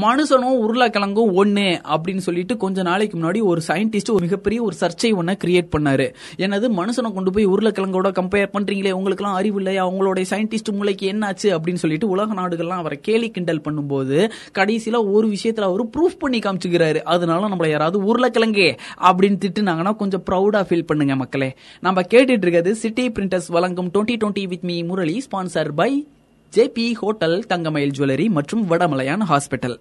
மனுஷனும் 0.03 0.59
உருளைக்கிழங்கும் 0.63 1.31
ஒண்ணு 1.41 1.81
அப்படின்னு 1.95 2.17
சொல்லிட்டு 2.17 2.57
கொஞ்ச 2.57 2.83
நாளைக்கு 2.83 3.19
முன்னாடி 3.19 3.43
ஒரு 3.43 3.61
சயின்டிஸ்ட் 3.67 4.11
ஒரு 4.11 4.21
மிகப்பெரிய 4.21 4.63
ஒரு 4.63 4.77
சர்ச்சை 4.81 5.09
ஒன்ன 5.09 5.35
கிரியேட் 5.45 5.71
பண்ணாரு. 5.79 6.15
என்னது 6.37 6.67
மனுஷனை 6.81 7.13
கொண்டு 7.13 7.31
போய் 7.31 7.47
உருளைக்கிழங்கோட 7.47 8.09
கம்பேர் 8.19 8.53
பண்றீங்களே 8.53 8.93
உங்களுக்குலாம் 8.99 9.39
அறிவு 9.41 9.57
இல்லையா? 9.57 9.87
உங்களுடைய 9.87 10.37
சயின்டிஸ்ட் 10.37 10.73
மூளைக்கு 10.73 11.13
என்னாச்சு 11.13 11.43
அப்படின்னு 11.43 11.75
சொல்லிட்டு 11.75 12.09
உலக 12.09 12.35
நாடுகள்லாம் 12.35 12.83
அவரை 12.83 12.99
கேலி 13.03 13.31
கிண்டல் 13.31 13.61
பண்ணும்போது 13.61 14.31
கடைசியில 14.55 15.13
ஒரு 15.13 15.29
விஷயத்துல 15.29 15.61
அவர் 15.61 15.87
ப்ரூஃப் 15.87 16.19
பண்ணி 16.19 16.39
காமிச்சுக்கிறாரு. 16.39 17.03
அதனால 17.03 17.49
நம்மள 17.49 17.71
யாராவது 17.71 18.17
உருளைக்கிழங்கே 18.17 18.79
அப்படின்னு 19.03 19.41
திட்டுனாங்கன்னா 19.45 19.97
கொஞ்சம் 19.97 20.25
ப்ரௌடா 20.31 20.65
ஃபீல் 20.69 20.87
பண்ணுங்க 20.87 21.17
மக்களே. 21.17 21.55
நம்ம 21.81 22.01
கேட்டுட்டு 22.01 22.37
இருக்கிறது 22.37 22.75
சிட்டி 22.75 23.11
பிரிண்டர்ஸ் 23.11 23.49
வழங்கும் 23.49 23.91
twenty 23.95 24.17
twenty 24.25 24.47
with 24.47 24.65
me 24.65 24.83
Murali 24.83 25.23
sponsor 25.31 25.73
by 25.75 26.09
JP 26.57 26.95
hotel 26.95 27.47
Thangamayil 27.47 27.91
jewellery 27.99 28.29
மற்றும் 28.29 28.71
வடமலையான் 28.71 29.21
ஹாஸ்பிட்டல். 29.31 29.77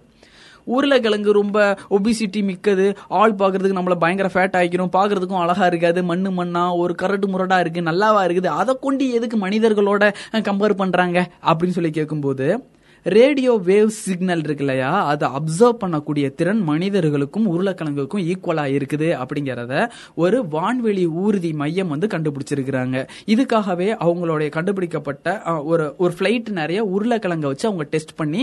உருளைக்கிழங்கு 0.64 1.32
ரொம்ப 1.32 1.78
ஒபிசிட்டி 1.90 2.42
மிக்கது. 2.42 2.96
ஆள் 3.08 3.34
பார்க்கறதுக்கு 3.34 3.78
நம்மளை 3.78 3.94
பயங்கர 3.94 4.28
ஃபேட் 4.28 4.54
ஆகிக்கணும் 4.54 4.94
பார்க்கறதுக்கும் 4.96 5.40
அழகா 5.40 5.66
இருக்காது. 5.66 6.04
மண்ணு 6.04 6.30
மண்ணா 6.30 6.76
ஒரு 6.76 6.94
கரடு 6.94 7.28
முரடா 7.28 7.60
இருக்கு. 7.60 7.80
நல்லாவா 7.80 8.22
இருக்குது. 8.28 8.46
அதை 8.46 8.76
கொண்டு 8.80 9.10
எதுக்கு 9.10 9.36
மனிதர்களோட 9.38 10.12
கம்பேர் 10.32 10.74
பண்றாங்க? 10.74 11.30
அப்படின்னு 11.46 11.76
சொல்லி 11.78 11.90
கேட்கும்போது 11.90 12.68
ரேடியோ 13.16 13.52
வேவ் 13.66 13.90
சிக்னல் 14.04 14.42
இருக்கு 14.44 14.64
இல்லையா 14.64 14.90
அதை 15.10 15.26
அப்சர்வ் 15.38 15.78
பண்ணக்கூடிய 15.82 16.26
திறன் 16.38 16.62
மனிதர்களுக்கும் 16.70 17.46
உருளைக்கிழங்குக்கும் 17.52 18.24
ஈக்குவலா 18.30 18.64
இருக்குது 18.76 19.08
அப்படிங்கறத 19.22 19.74
ஒரு 20.24 20.38
வான்வெளி 20.54 21.04
ஊர்தி 21.24 21.50
மையம் 21.60 21.92
வந்து 21.94 22.06
கண்டுபிடிச்சிருக்கிறாங்க. 22.14 22.96
இதுக்காகவே 23.34 23.88
அவங்களுடைய 24.06 24.48
கண்டுபிடிக்கப்பட்ட 24.56 25.26
ஒரு 25.72 25.86
ஒரு 25.98 26.12
ஃப்ளைட் 26.18 26.48
நிறைய 26.60 26.80
உருளைக்கிழங்க 26.94 27.46
வச்சு 27.52 27.68
அவங்க 27.68 27.86
டெஸ்ட் 27.94 28.14
பண்ணி 28.20 28.42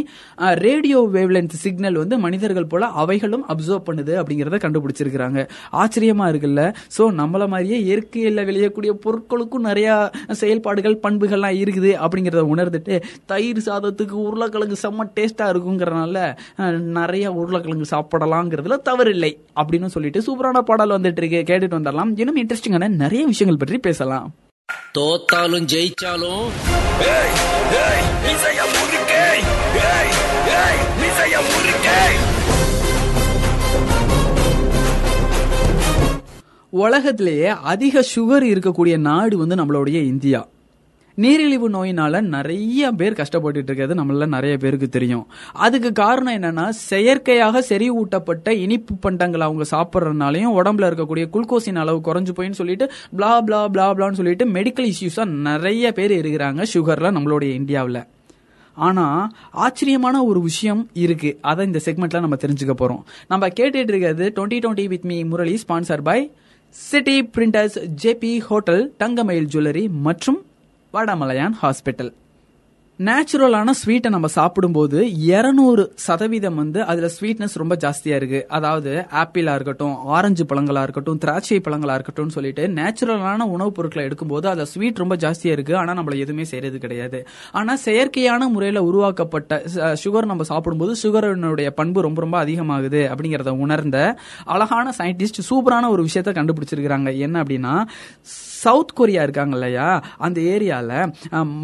ரேடியோ 0.66 1.02
வேவ்லென்த் 1.14 1.58
சிக்னல் 1.64 2.00
வந்து 2.02 2.18
மனிதர்கள் 2.26 2.70
போல 2.74 2.90
அவைகளும் 3.04 3.46
அப்சர்வ் 3.54 3.86
பண்ணுது 3.90 4.14
அப்படிங்கறத 4.22 4.60
கண்டுபிடிச்சிருக்கிறாங்க. 4.66 5.40
ஆச்சரியமா 5.82 6.28
இருக்குல்ல? 6.32 6.62
சோ 6.98 7.04
நம்மள 7.22 7.44
மாதிரியே 7.56 7.80
இயற்கையில 7.88 8.44
விளையக்கூடிய 8.52 8.94
பொருட்களுக்கும் 9.06 9.68
நிறைய 9.70 9.90
செயல்பாடுகள் 10.42 11.00
பண்புகள்லாம் 11.06 11.60
இருக்குது 11.64 11.94
அப்படிங்கறத 12.06 12.44
உணர்ந்துட்டு 12.54 12.96
தயிர் 13.34 13.62
சாதத்துக்கு 13.68 14.18
உருளைக்கிழங்கு 14.56 14.78
செம்ம 14.82 15.10
டேஸ்டா 15.16 15.46
இருக்குங்கிறனால 15.46 16.38
நிறைய 16.98 17.32
உருளைக்கிழங்கு 17.32 17.88
சாப்பிடலாங்கிறதுல 17.96 18.76
தவறில்லை 18.86 19.32
அப்படின்னு 19.56 19.86
சொல்லிட்டு 19.86 20.24
சூப்பரான 20.28 20.60
பாடல் 20.60 20.90
வந்துட்டு 20.90 21.24
இருக்கு. 21.24 21.54
கேட்டுட்டு 21.54 21.78
வந்துடலாம். 21.78 22.20
இன்னும் 22.20 22.38
இன்ட்ரெஸ்டிங்கான 22.44 22.88
நிறைய 22.88 23.26
விஷயங்கள் 23.26 23.68
பற்றி 23.68 23.78
பேசலாம். 23.78 24.34
தோத்தாலும் 24.98 25.68
ஜெயிச்சாலும் 25.74 26.48
உலகத்திலேயே 36.70 37.48
அதிக 37.48 38.04
சுகர் 38.16 38.46
இருக்கக்கூடிய 38.54 38.98
நாடு 38.98 39.38
வந்து 39.38 39.56
நம்மளுடைய 39.56 40.00
இந்தியா. 40.14 40.48
நீரிழிவு 41.16 41.70
நோயினால 41.70 42.22
நிறைய 42.22 42.92
பேர் 42.92 43.14
கஷ்டப்பட்டு 43.14 43.58
இருக்கிறது 43.58 44.04
நம்மள 44.04 44.28
நிறைய 44.28 44.58
பேருக்கு 44.58 44.90
தெரியும். 44.90 45.28
அதுக்கு 45.54 45.92
காரணம் 45.92 46.34
என்னன்னா 46.34 46.70
செயற்கையாக 46.70 47.66
செறிவூட்டப்பட்ட 47.70 48.50
இனிப்பு 48.50 49.12
பண்டங்களை 49.12 49.40
அவங்க 49.40 49.64
சாப்பிட்றதுனாலையும் 49.72 50.54
உடம்புல 50.60 50.88
இருக்கக்கூடிய 50.88 51.30
குளுக்கோஸின் 51.34 51.76
அளவு 51.76 52.14
குறைஞ்சு 52.14 52.28
போயின்னு 52.36 52.52
சொல்லிட்டு 52.52 52.92
பிளா 53.18 53.40
பிளா 53.48 53.68
பிளா 53.74 53.94
பிளான்னு 53.94 54.12
சொல்லிட்டு 54.12 54.46
மெடிக்கல் 54.46 54.92
இஷ்யூஸா 54.92 55.26
நிறைய 55.26 55.92
பேர் 55.92 56.12
இருக்கிறாங்க 56.12 56.66
சுகர்ல 56.74 57.10
நம்மளுடைய 57.18 57.54
இந்தியாவில். 57.54 58.04
ஆனா 58.74 59.32
ஆச்சரியமான 59.52 60.24
ஒரு 60.24 60.42
விஷயம் 60.42 60.90
இருக்கு. 60.94 61.38
அதை 61.42 61.66
இந்த 61.66 61.80
செக்மெண்ட்ல 61.86 62.20
நம்ம 62.20 62.36
தெரிஞ்சுக்க 62.36 62.74
போறோம். 62.82 63.02
நம்ம 63.28 63.48
கேட்டுட்டு 63.48 63.76
இருக்கிறது 63.76 64.32
twenty 64.36 64.50
twenty 64.50 64.88
with 64.88 65.06
me 65.06 65.24
Murali 65.24 65.60
sponsor 65.68 66.02
by 66.02 66.32
city 66.70 67.24
printers 67.24 67.90
JP 68.04 68.40
hotel 68.40 68.94
Thangamayil 68.98 69.48
jewellery 69.54 69.90
மற்றும் 69.90 70.46
வடமலையான் 70.96 71.58
ஹாஸ்பிட்டல். 71.62 72.14
நேச்சுரலான 73.00 73.70
ஸ்வீட்டை 73.80 74.10
நம்ம 74.10 74.28
சாப்பிடும்போது 74.36 74.98
200 75.30 75.84
சதவீதம் 76.04 76.56
வந்து 76.56 76.80
அதுல 76.84 77.08
ஸ்வீட்னஸ் 77.16 77.58
ரொம்ப 77.62 77.76
ஜாஸ்தியா 77.76 78.16
இருக்கு. 78.16 78.40
அதாவது 78.48 78.92
ஆப்பிளா 79.14 79.54
இருக்கட்டும் 79.54 79.96
ஆரஞ்சு 80.08 80.44
பழங்களா 80.44 80.82
இருக்கட்டும் 80.82 81.18
திராட்சை 81.18 81.58
பழங்களா 81.60 81.94
இருக்கட்டும் 81.94 82.30
சொல்லிட்டு 82.30 82.68
நேச்சுரலான 82.68 83.48
உணவுப் 83.56 83.76
பொருட்களை 83.76 84.06
எடுக்கும்போது 84.08 84.46
அதுல 84.52 84.66
ஸ்வீட் 84.66 85.02
ரொம்ப 85.04 85.16
ஜாஸ்தியா 85.16 85.52
இருக்கு. 85.56 85.76
ஆனா 85.76 85.94
நம்மள 85.94 86.16
எதுவுமே 86.18 86.44
செய்யறது 86.44 86.80
கிடையாது. 86.80 87.20
ஆனா 87.52 87.76
செயற்கையான 87.86 88.50
முறையில 88.50 88.84
உருவாக்கப்பட்ட 88.84 89.62
சுகர் 90.04 90.32
நம்ம 90.32 90.44
சாப்பிடும்போது 90.44 90.96
சுகரினுடைய 91.04 91.70
பண்பு 91.70 92.02
ரொம்ப 92.02 92.22
ரொம்ப 92.22 92.40
அதிகமாகுது 92.46 93.04
அப்படிங்கறத 93.12 93.58
உணர்ந்த 93.66 94.00
அழகான 94.46 94.94
சயின்டிஸ்ட் 94.98 95.46
சூப்பரான 95.50 95.90
ஒரு 95.90 96.04
விஷயத்த 96.04 96.34
கண்டுபிடிச்சிருக்கிறாங்க. 96.40 97.18
என்ன 97.18 97.44
அப்படின்னா 97.44 97.76
சவுத் 98.66 98.96
கொரியா 99.00 99.24
இருக்காங்க 99.28 99.56
இல்லையா 99.60 99.90
அந்த 100.28 100.40
ஏரியால 100.56 100.92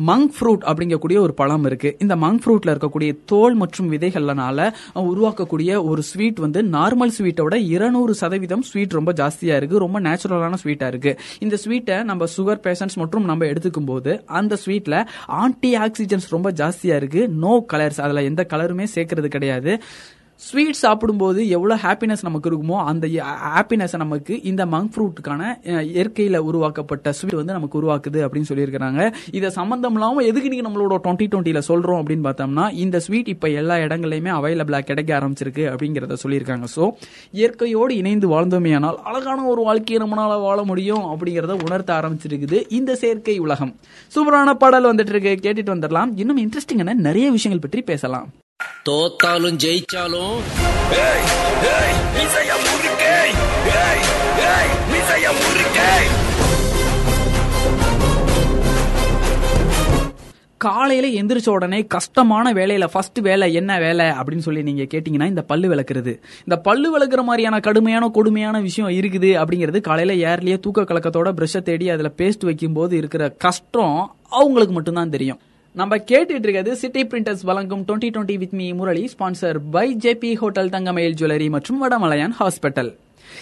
மங் 0.10 0.20
மங்க் 0.22 0.34
ஃப்ரூட் 0.38 0.64
அப்படிங்கக்கூடிய 0.72 1.18
ஒரு 1.26 1.34
பழம் 1.40 1.66
இருக்கு. 1.70 1.90
இந்த 2.04 2.16
மங்க் 2.24 2.42
ஃப்ரூட்ல 2.44 2.72
இருக்கக்கூடிய 2.72 3.12
தோல் 3.26 3.56
மற்றும் 3.62 3.88
விதைகள்னால 3.92 4.60
உருவாக்கக்கூடிய 5.12 5.70
ஒரு 5.90 6.02
ஸ்வீட் 6.10 6.40
வந்து 6.46 6.60
நார்மல் 6.76 7.14
ஸ்வீட்டோட 7.18 7.56
இருநூறு 7.74 8.14
சதவீதம் 8.22 8.66
ஸ்வீட் 8.70 8.98
ரொம்ப 8.98 9.12
ஜாஸ்தியா 9.22 9.56
இருக்கு. 9.60 9.84
ரொம்ப 9.86 10.00
நேச்சுரலான 10.08 10.60
ஸ்வீட்டா 10.64 10.88
இருக்கு. 10.94 11.14
இந்த 11.40 11.58
ஸ்வீட்டை 11.64 11.98
நம்ம 12.10 12.28
சுகர் 12.38 12.64
பேஷண்ட்ஸ் 12.68 13.00
மற்றும் 13.04 13.26
நம்ம 13.32 13.46
எடுத்துக்கும் 13.46 13.90
போது 13.92 14.14
அந்த 14.42 14.58
ஸ்வீட்ல 14.66 15.06
ஆன்டி 15.42 15.72
ஆக்சிஜன்ஸ் 15.86 16.30
ரொம்ப 16.36 16.52
ஜாஸ்தியா 16.62 16.96
இருக்கு. 17.02 17.24
நோ 17.44 17.54
கலர்ஸ் 17.74 18.02
அதுல 18.08 18.28
எந்த 18.32 18.46
கலருமே 18.54 18.88
சேர்க்கறது 18.96 19.32
கிடையாது. 19.36 19.74
ஸ்வீட் 20.48 20.80
சாப்பிடும்போது 20.84 21.40
எவ்வளோ 21.56 21.76
ஹாப்பினஸ் 21.84 22.24
நமக்கு 22.28 22.48
இருக்குமோ 22.52 22.78
அந்த 22.92 23.08
ஹாப்பினஸ் 23.56 23.96
நமக்கு 24.04 24.34
இந்த 24.52 24.64
மங்க் 24.74 24.92
ஃப்ரூட்டுக்கான 24.94 25.42
இயற்கையில் 25.96 26.38
உருவாக்கப்பட்ட 26.50 27.14
ஸ்வீட் 27.18 27.38
வந்து 27.40 27.56
நமக்கு 27.58 27.78
உருவாக்குது 27.82 28.20
அப்படின்னு 28.26 28.50
சொல்லியிருக்கிறாங்க. 28.52 29.02
இதை 29.38 29.50
சம்மந்தம் 29.58 29.96
இல்லாமல் 29.98 30.28
எதுக்கு 30.30 30.52
நீங்கள் 30.54 30.68
நம்மளோட 30.68 30.98
டுவெண்ட்டி 31.06 31.28
டுவெண்ட்டியில் 31.34 31.68
சொல்கிறோம் 31.70 32.00
அப்படின்னு 32.02 32.26
பார்த்தோம்னா 32.30 32.66
இந்த 32.86 33.00
ஸ்வீட் 33.06 33.32
இப்போ 33.36 33.50
எல்லா 33.62 33.78
இடங்களையுமே 33.86 34.34
அவைலபிளாக 34.40 34.88
கிடைக்க 34.90 35.20
ஆரம்பிச்சிருக்கு 35.20 35.66
அப்படிங்கிறத 35.74 36.18
சொல்லியிருக்காங்க. 36.24 36.68
ஸோ 36.76 36.84
இயற்கையோடு 37.42 37.96
இணைந்து 38.02 38.30
வாழ்ந்தோமேயானால் 38.36 39.00
அழகான 39.12 39.40
ஒரு 39.54 39.64
வாழ்க்கையை 39.70 40.02
நம்மளால 40.06 40.42
வாழ 40.48 40.60
முடியும் 40.72 41.06
அப்படிங்கிறத 41.14 41.56
உணர்த்த 41.68 42.00
ஆரம்பிச்சிருக்குது 42.00 42.60
இந்த 42.80 42.92
செயற்கை 43.04 43.38
உலகம். 43.46 43.74
சூப்பரான 44.16 44.58
பாடல் 44.64 44.92
வந்துட்டு 44.92 45.16
இருக்கு. 45.16 45.36
கேட்டுட்டு 45.48 45.76
வந்துடலாம். 45.76 46.14
இன்னும் 46.24 46.44
இன்ட்ரெஸ்டிங்கான 46.46 47.00
நிறைய 47.08 47.28
விஷயங்கள் 47.38 47.66
பற்றி 47.68 47.82
பேசலாம். 47.92 48.30
தோத்தாலும் 48.90 49.58
ஜெயிச்சாலும் 49.64 50.38
காலையில 60.58 61.22
எந்திரிச்ச 61.22 61.50
உடனே 61.50 61.86
கஷ்டமான 61.86 62.54
வேலையில 62.54 62.88
ஃபர்ஸ்ட் 62.92 63.20
வேலை 63.20 63.54
என்ன 63.54 63.80
வேலை 63.80 64.06
அப்படின்னு 64.06 64.38
சொல்லி 64.38 64.64
நீங்க 64.64 64.84
கேட்டீங்கன்னா 64.84 65.26
இந்த 65.26 65.42
பல்லு 65.42 65.76
விளக்குறது. 65.76 66.20
இந்த 66.40 66.58
பல்லு 66.58 66.98
விளக்குற 66.98 67.24
மாதிரியான 67.24 67.60
கடுமையான 67.60 68.10
கொடுமையான 68.10 68.60
விஷயம் 68.60 68.90
இருக்குது 68.90 69.32
அப்படிங்கிறது 69.42 69.82
காலையில 69.82 70.36
ஏர்லயே 70.36 70.60
தூக்க 70.60 70.82
கலக்கத்தோட 70.82 71.32
பிரஷை 71.32 71.62
தேடி 71.62 71.90
அதுல 71.90 72.12
பேஸ்ட் 72.18 72.46
வைக்கும் 72.46 72.74
போது 72.74 72.98
இருக்கிற 72.98 73.30
கஷ்டம் 73.30 74.16
அவங்களுக்கு 74.30 74.74
மட்டும்தான் 74.74 75.10
தெரியும். 75.10 75.40
நம்ம 75.76 75.98
கேட்டுட்டு 76.02 76.46
இருக்கிறது 76.46 76.72
சிட்டி 76.76 77.02
பிரிண்டர்ஸ் 77.04 77.44
வழங்கும் 77.44 77.84
twenty 77.88 78.10
twenty 78.10 78.36
with 78.38 78.56
me 78.60 78.66
Murali 78.74 79.04
sponsor 79.08 79.58
by 79.70 79.86
JP 80.04 80.32
hotel 80.36 80.70
Thangamayil 80.70 81.16
jewellery 81.16 81.48
மற்றும் 81.50 81.80
வடமலையான் 81.84 82.36
ஹாஸ்பிட்டல் 82.40 82.92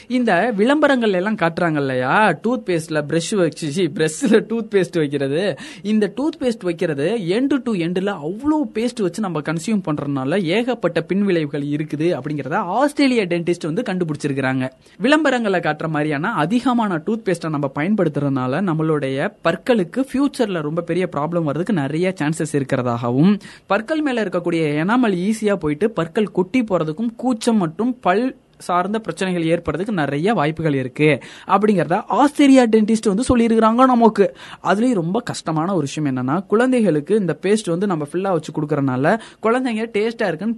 இந்த 0.08 0.54
விளம்பரங்கள் 0.56 1.14
எல்லாம் 1.14 1.36
காட்டுறாங்க 1.36 1.76
இல்லையா 1.76 2.30
டூத் 2.32 2.66
பேஸ்ட்ல 2.66 3.02
பிரஷ் 3.08 3.36
வச்சு 3.36 3.68
பிரஷ்ல 3.98 4.40
டூத் 4.50 4.70
பேஸ்ட் 4.72 4.98
வைக்கிறது. 4.98 5.58
இந்த 5.84 6.14
டூத் 6.16 6.38
பேஸ்ட் 6.40 6.64
வைக்கிறது 6.64 7.08
எண்டு 7.38 7.58
டு 7.64 7.76
எண்டுல 7.76 8.14
அவ்வளோ 8.28 8.60
பேஸ்ட் 8.74 9.02
வச்சு 9.02 9.22
நம்ம 9.22 9.40
கன்சியூம் 9.40 9.84
பண்றதுனால 9.88 10.42
ஏகப்பட்ட 10.44 11.02
பின்விளைவுகள் 11.02 11.66
இருக்குது 11.76 12.08
அப்படிங்கறத 12.20 12.54
ஆஸ்திரேலிய 12.54 13.26
டென்டிஸ்ட் 13.26 13.66
வந்து 13.66 13.82
கண்டுபிடிச்சிருக்கிறாங்க. 13.82 14.70
விளம்பரங்களை 15.02 15.60
காட்டுற 15.60 15.88
மாதிரியான 15.88 16.34
அதிகமான 16.34 16.98
டூத் 17.06 17.26
பேஸ்ட்டை 17.26 17.50
நம்ம 17.50 17.72
பயன்படுத்துறதுனால 17.76 18.62
நம்மளுடைய 18.70 19.30
பற்களுக்கு 19.44 20.04
ஃபியூச்சர்ல 20.12 20.62
ரொம்ப 20.62 20.82
பெரிய 20.82 21.10
ப்ராப்ளம் 21.16 21.44
வர்றதுக்கு 21.44 21.74
நிறைய 21.74 22.14
சான்சஸ் 22.20 22.54
இருக்கிறதாகவும் 22.54 23.40
பற்கள் 23.68 24.02
மேல 24.02 24.24
இருக்கக்கூடிய 24.24 24.62
எனாமல் 24.84 25.18
ஈஸியா 25.28 25.56
போயிட்டு 25.56 25.90
பற்கள் 25.90 26.32
கொட்டி 26.32 26.62
போறதுக்கும் 26.62 27.16
கூச்சம் 27.16 27.58
மற்றும் 27.58 28.00
பல் 28.00 28.38
சார்ந்த 28.68 29.00
பிரச்சனைகள் 29.00 29.46
ஏற்படுறதுக்கு 29.54 29.94
நிறைய 30.00 30.34
வாய்ப்புகள் 30.34 30.78
இருக்கு. 30.82 31.10
அப்படிங்கறத 31.48 31.98
ஆஸ்திரேலியா 32.22 32.64
டென்டிஸ்ட் 32.64 33.10
வந்து 33.12 33.26
சொல்லியிருக்கிறாங்க 33.30 33.86
நமக்கு. 33.94 34.26
அதுலயும் 34.64 35.00
ரொம்ப 35.02 35.20
கஷ்டமான 35.30 35.68
ஒரு 35.78 35.86
விஷயம் 35.90 36.10
என்னன்னா 36.10 36.36
குழந்தைகளுக்கு 36.54 37.14
இந்த 37.16 37.34
பேஸ்ட் 37.44 37.70
வந்து 37.74 37.88
நம்ம 37.92 38.08
ஃபில்லா 38.12 38.32
வச்சு 38.38 38.52
கொடுக்கறனால 38.58 39.16
குழந்தைங்க 39.46 39.86
டேஸ்டா 39.98 40.28
இருக்குன்னு 40.30 40.58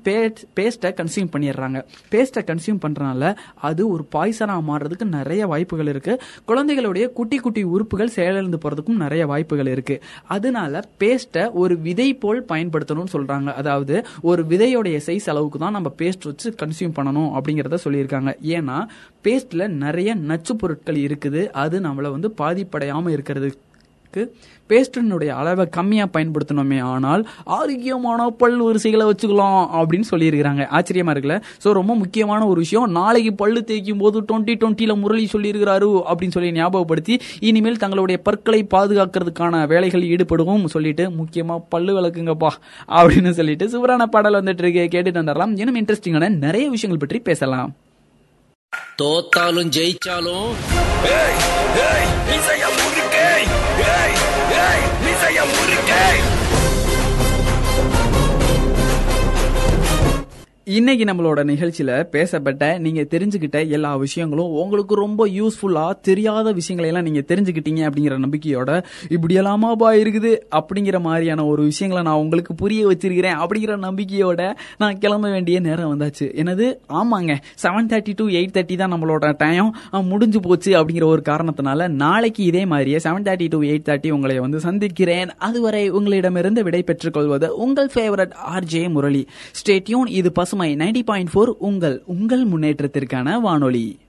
பேஸ்ட்டை 0.60 0.92
கன்சியூம் 1.00 1.32
பண்ணிடுறாங்க. 1.34 1.80
பேஸ்ட்டை 2.14 2.44
கன்சியூம் 2.50 2.82
பண்றதுனால 2.86 3.36
அது 3.70 3.82
ஒரு 3.94 4.06
பாய்சனாக 4.16 4.62
மாறுறதுக்கு 4.70 5.08
நிறைய 5.18 5.48
வாய்ப்புகள் 5.48 5.88
இருக்கு. 5.88 6.16
குழந்தைகளுடைய 6.46 7.08
குட்டி 7.20 7.38
குட்டி 7.38 7.64
உறுப்புகள் 7.64 8.16
செயலிழந்து 8.18 8.60
போறதுக்கும் 8.64 9.02
நிறைய 9.06 9.26
வாய்ப்புகள் 9.26 9.72
இருக்கு. 9.76 9.98
அதனால 10.28 10.84
பேஸ்ட்டை 11.00 11.46
ஒரு 11.52 11.78
விதை 11.88 12.10
போல் 12.14 12.46
பயன்படுத்தணும்னு 12.52 13.14
சொல்றாங்க. 13.14 13.50
அதாவது 13.62 13.96
ஒரு 14.22 14.42
விதையோடைய 14.50 14.98
சைஸ் 15.06 15.30
அளவுக்கு 15.34 15.60
தான் 15.60 15.72
நம்ம 15.72 15.90
பேஸ்ட் 15.98 16.28
வச்சு 16.30 16.50
கன்சியூம் 16.62 16.96
பண்ணணும் 17.00 17.32
அப்படிங்கறத 17.38 17.78
சொல்லியிருக்காங்க. 17.92 18.34
ஏன்னா 18.56 18.88
பேஸ்ட்ல 19.24 19.68
நிறைய 19.68 20.16
நச்சு 20.16 20.56
பொருட்கள் 20.56 20.96
இருக்குது. 20.96 21.50
அது 21.50 21.80
நம்மள 21.80 22.10
வந்து 22.12 22.34
பாதிப்படையாம 22.38 23.12
இருக்கிறதுக்கு 23.18 23.70
பேஸ்டினுடைய 24.70 25.28
அளவை 25.28 25.70
கம்மியா 25.70 26.06
பயன்படுத்தணுமே 26.06 26.82
ஆனால் 26.82 27.30
ஆரோக்கியமான 27.44 28.30
பல் 28.30 28.58
வரிசைகளை 28.58 29.06
வச்சுக்கலாம் 29.08 29.62
அப்படின்னு 29.80 30.08
சொல்லியிருக்கிறாங்க. 30.12 30.64
ஆச்சரியமா 30.78 31.14
இருக்குல்ல? 31.14 31.42
சோ 31.64 31.72
ரொம்ப 31.72 31.96
முக்கியமான 31.96 32.48
ஒரு 32.48 32.60
விஷயம் 32.60 32.92
நாளைக்கு 32.92 33.34
பல்லு 33.34 33.64
தேய்க்கும் 33.68 33.98
போது 33.98 34.22
டுவெண்ட்டி 34.22 34.56
டுவெண்ட்டில 34.62 34.96
முரளி 34.96 35.30
சொல்லியிருக்கிறாரு 35.34 35.90
அப்படின்னு 36.12 36.36
சொல்லி 36.38 36.52
ஞாபகப்படுத்தி 36.52 37.20
இனிமேல் 37.40 37.78
தங்களுடைய 37.78 38.22
பற்களை 38.22 38.68
பாதுகாக்கிறதுக்கான 38.76 39.68
வேலைகள் 39.68 40.02
ஈடுபடுவோம் 40.02 40.66
சொல்லிட்டு 40.66 41.10
முக்கியமா 41.10 41.58
பல்லு 41.70 42.00
விளக்குங்கப்பா 42.00 42.50
அப்படின்னு 42.88 43.30
சொல்லிட்டு 43.30 43.70
சுவரான 43.70 44.06
பாடல் 44.06 44.34
வந்துட்டு 44.34 44.64
இருக்கு. 44.64 44.84
கேட்டுட்டு 44.94 45.22
வந்துடலாம். 45.22 45.58
இன்னும் 45.60 45.80
இன்ட்ரெஸ்டிங்கான 45.84 46.30
நிறைய 46.30 46.70
விஷயங்கள் 46.70 47.08
பற்றி 47.08 47.24
பேசலாம். 47.24 47.76
தோத்தாலும் 49.02 49.70
ஜெயிச்சாலும் 49.78 50.50
இன்னைக்கு 60.74 61.04
நம்மளோட 61.04 61.42
நிகழ்ச்சியில 61.50 61.92
பேசப்பட்ட 62.04 62.66
நீங்க 62.78 63.02
தெரிஞ்சுக்கிட்ட 63.14 63.60
எல்லா 63.68 63.92
விஷயங்களும் 63.96 64.52
உங்களுக்கு 64.62 64.96
ரொம்ப 64.96 65.22
யூஸ்ஃபுல்லா 65.28 65.86
தெரியாத 66.02 66.52
விஷயங்களை 66.52 66.88
எல்லாம் 66.90 67.08
நீங்க 67.08 67.22
தெரிஞ்சுக்கிட்டீங்க 67.32 67.82
அப்படிங்கிற 67.88 68.16
நம்பிக்கையோட 68.26 68.72
இப்படி 69.16 69.34
எல்லாமாபா 69.40 69.88
இருக்குது 70.02 70.32
அப்படிங்கிற 70.60 70.98
மாதிரியான 71.08 71.46
ஒரு 71.46 71.64
விஷயங்களை 71.64 72.04
நான் 72.10 72.20
உங்களுக்கு 72.24 72.54
புரிய 72.56 72.82
வச்சிருக்கிறேன் 72.88 73.40
அப்படிங்கிற 73.44 73.78
நம்பிக்கையோட 73.88 74.46
நான் 74.78 75.00
கிளம்ப 75.06 75.32
வேண்டிய 75.36 75.60
நேரம் 75.68 75.92
வந்தாச்சு. 75.94 76.28
எனது 76.44 76.68
ஆமாங்க. 77.00 77.36
Seven 77.64 77.90
thirty 77.94 78.16
to 78.16 78.28
eight 78.28 78.56
thirty 78.58 78.78
தான் 78.84 78.94
நம்மளோட 78.94 79.34
டைம் 79.44 79.74
முடிஞ்சு 80.12 80.40
போச்சு 80.40 80.72
அப்படிங்கிற 80.82 81.10
ஒரு 81.16 81.24
காரணத்தினால 81.32 81.90
நாளைக்கு 82.04 82.44
இதே 82.52 82.64
மாதிரியே 82.76 83.02
seven 83.08 83.28
thirty 83.30 83.50
to 83.56 83.62
eight 83.72 83.88
thirty 83.90 84.12
உங்களை 84.20 84.40
வந்து 84.46 84.60
சந்திக்கிறேன். 84.68 85.34
அதுவரை 85.50 85.84
உங்களிடமிருந்து 85.90 86.64
விடை 86.70 86.84
பெற்றுக் 86.84 87.18
கொள்வது 87.20 87.50
உங்கள் 87.68 87.92
ஃபேவரட் 87.96 88.38
ஆர்ஜே 88.56 88.86
முரளி. 88.98 89.26
ஸ்டேட்யூன் 89.60 90.16
இது 90.22 90.32
பசுமை 90.32 90.60
நைன்டி 90.68 91.04
பாயிண்ட் 91.04 91.30
ஃபோர் 91.34 91.52
உங்கள் 91.58 92.04
உங்கள் 92.06 92.48
முன்னேற்றத்திற்கான 92.48 93.42
வானொலி. 93.42 94.00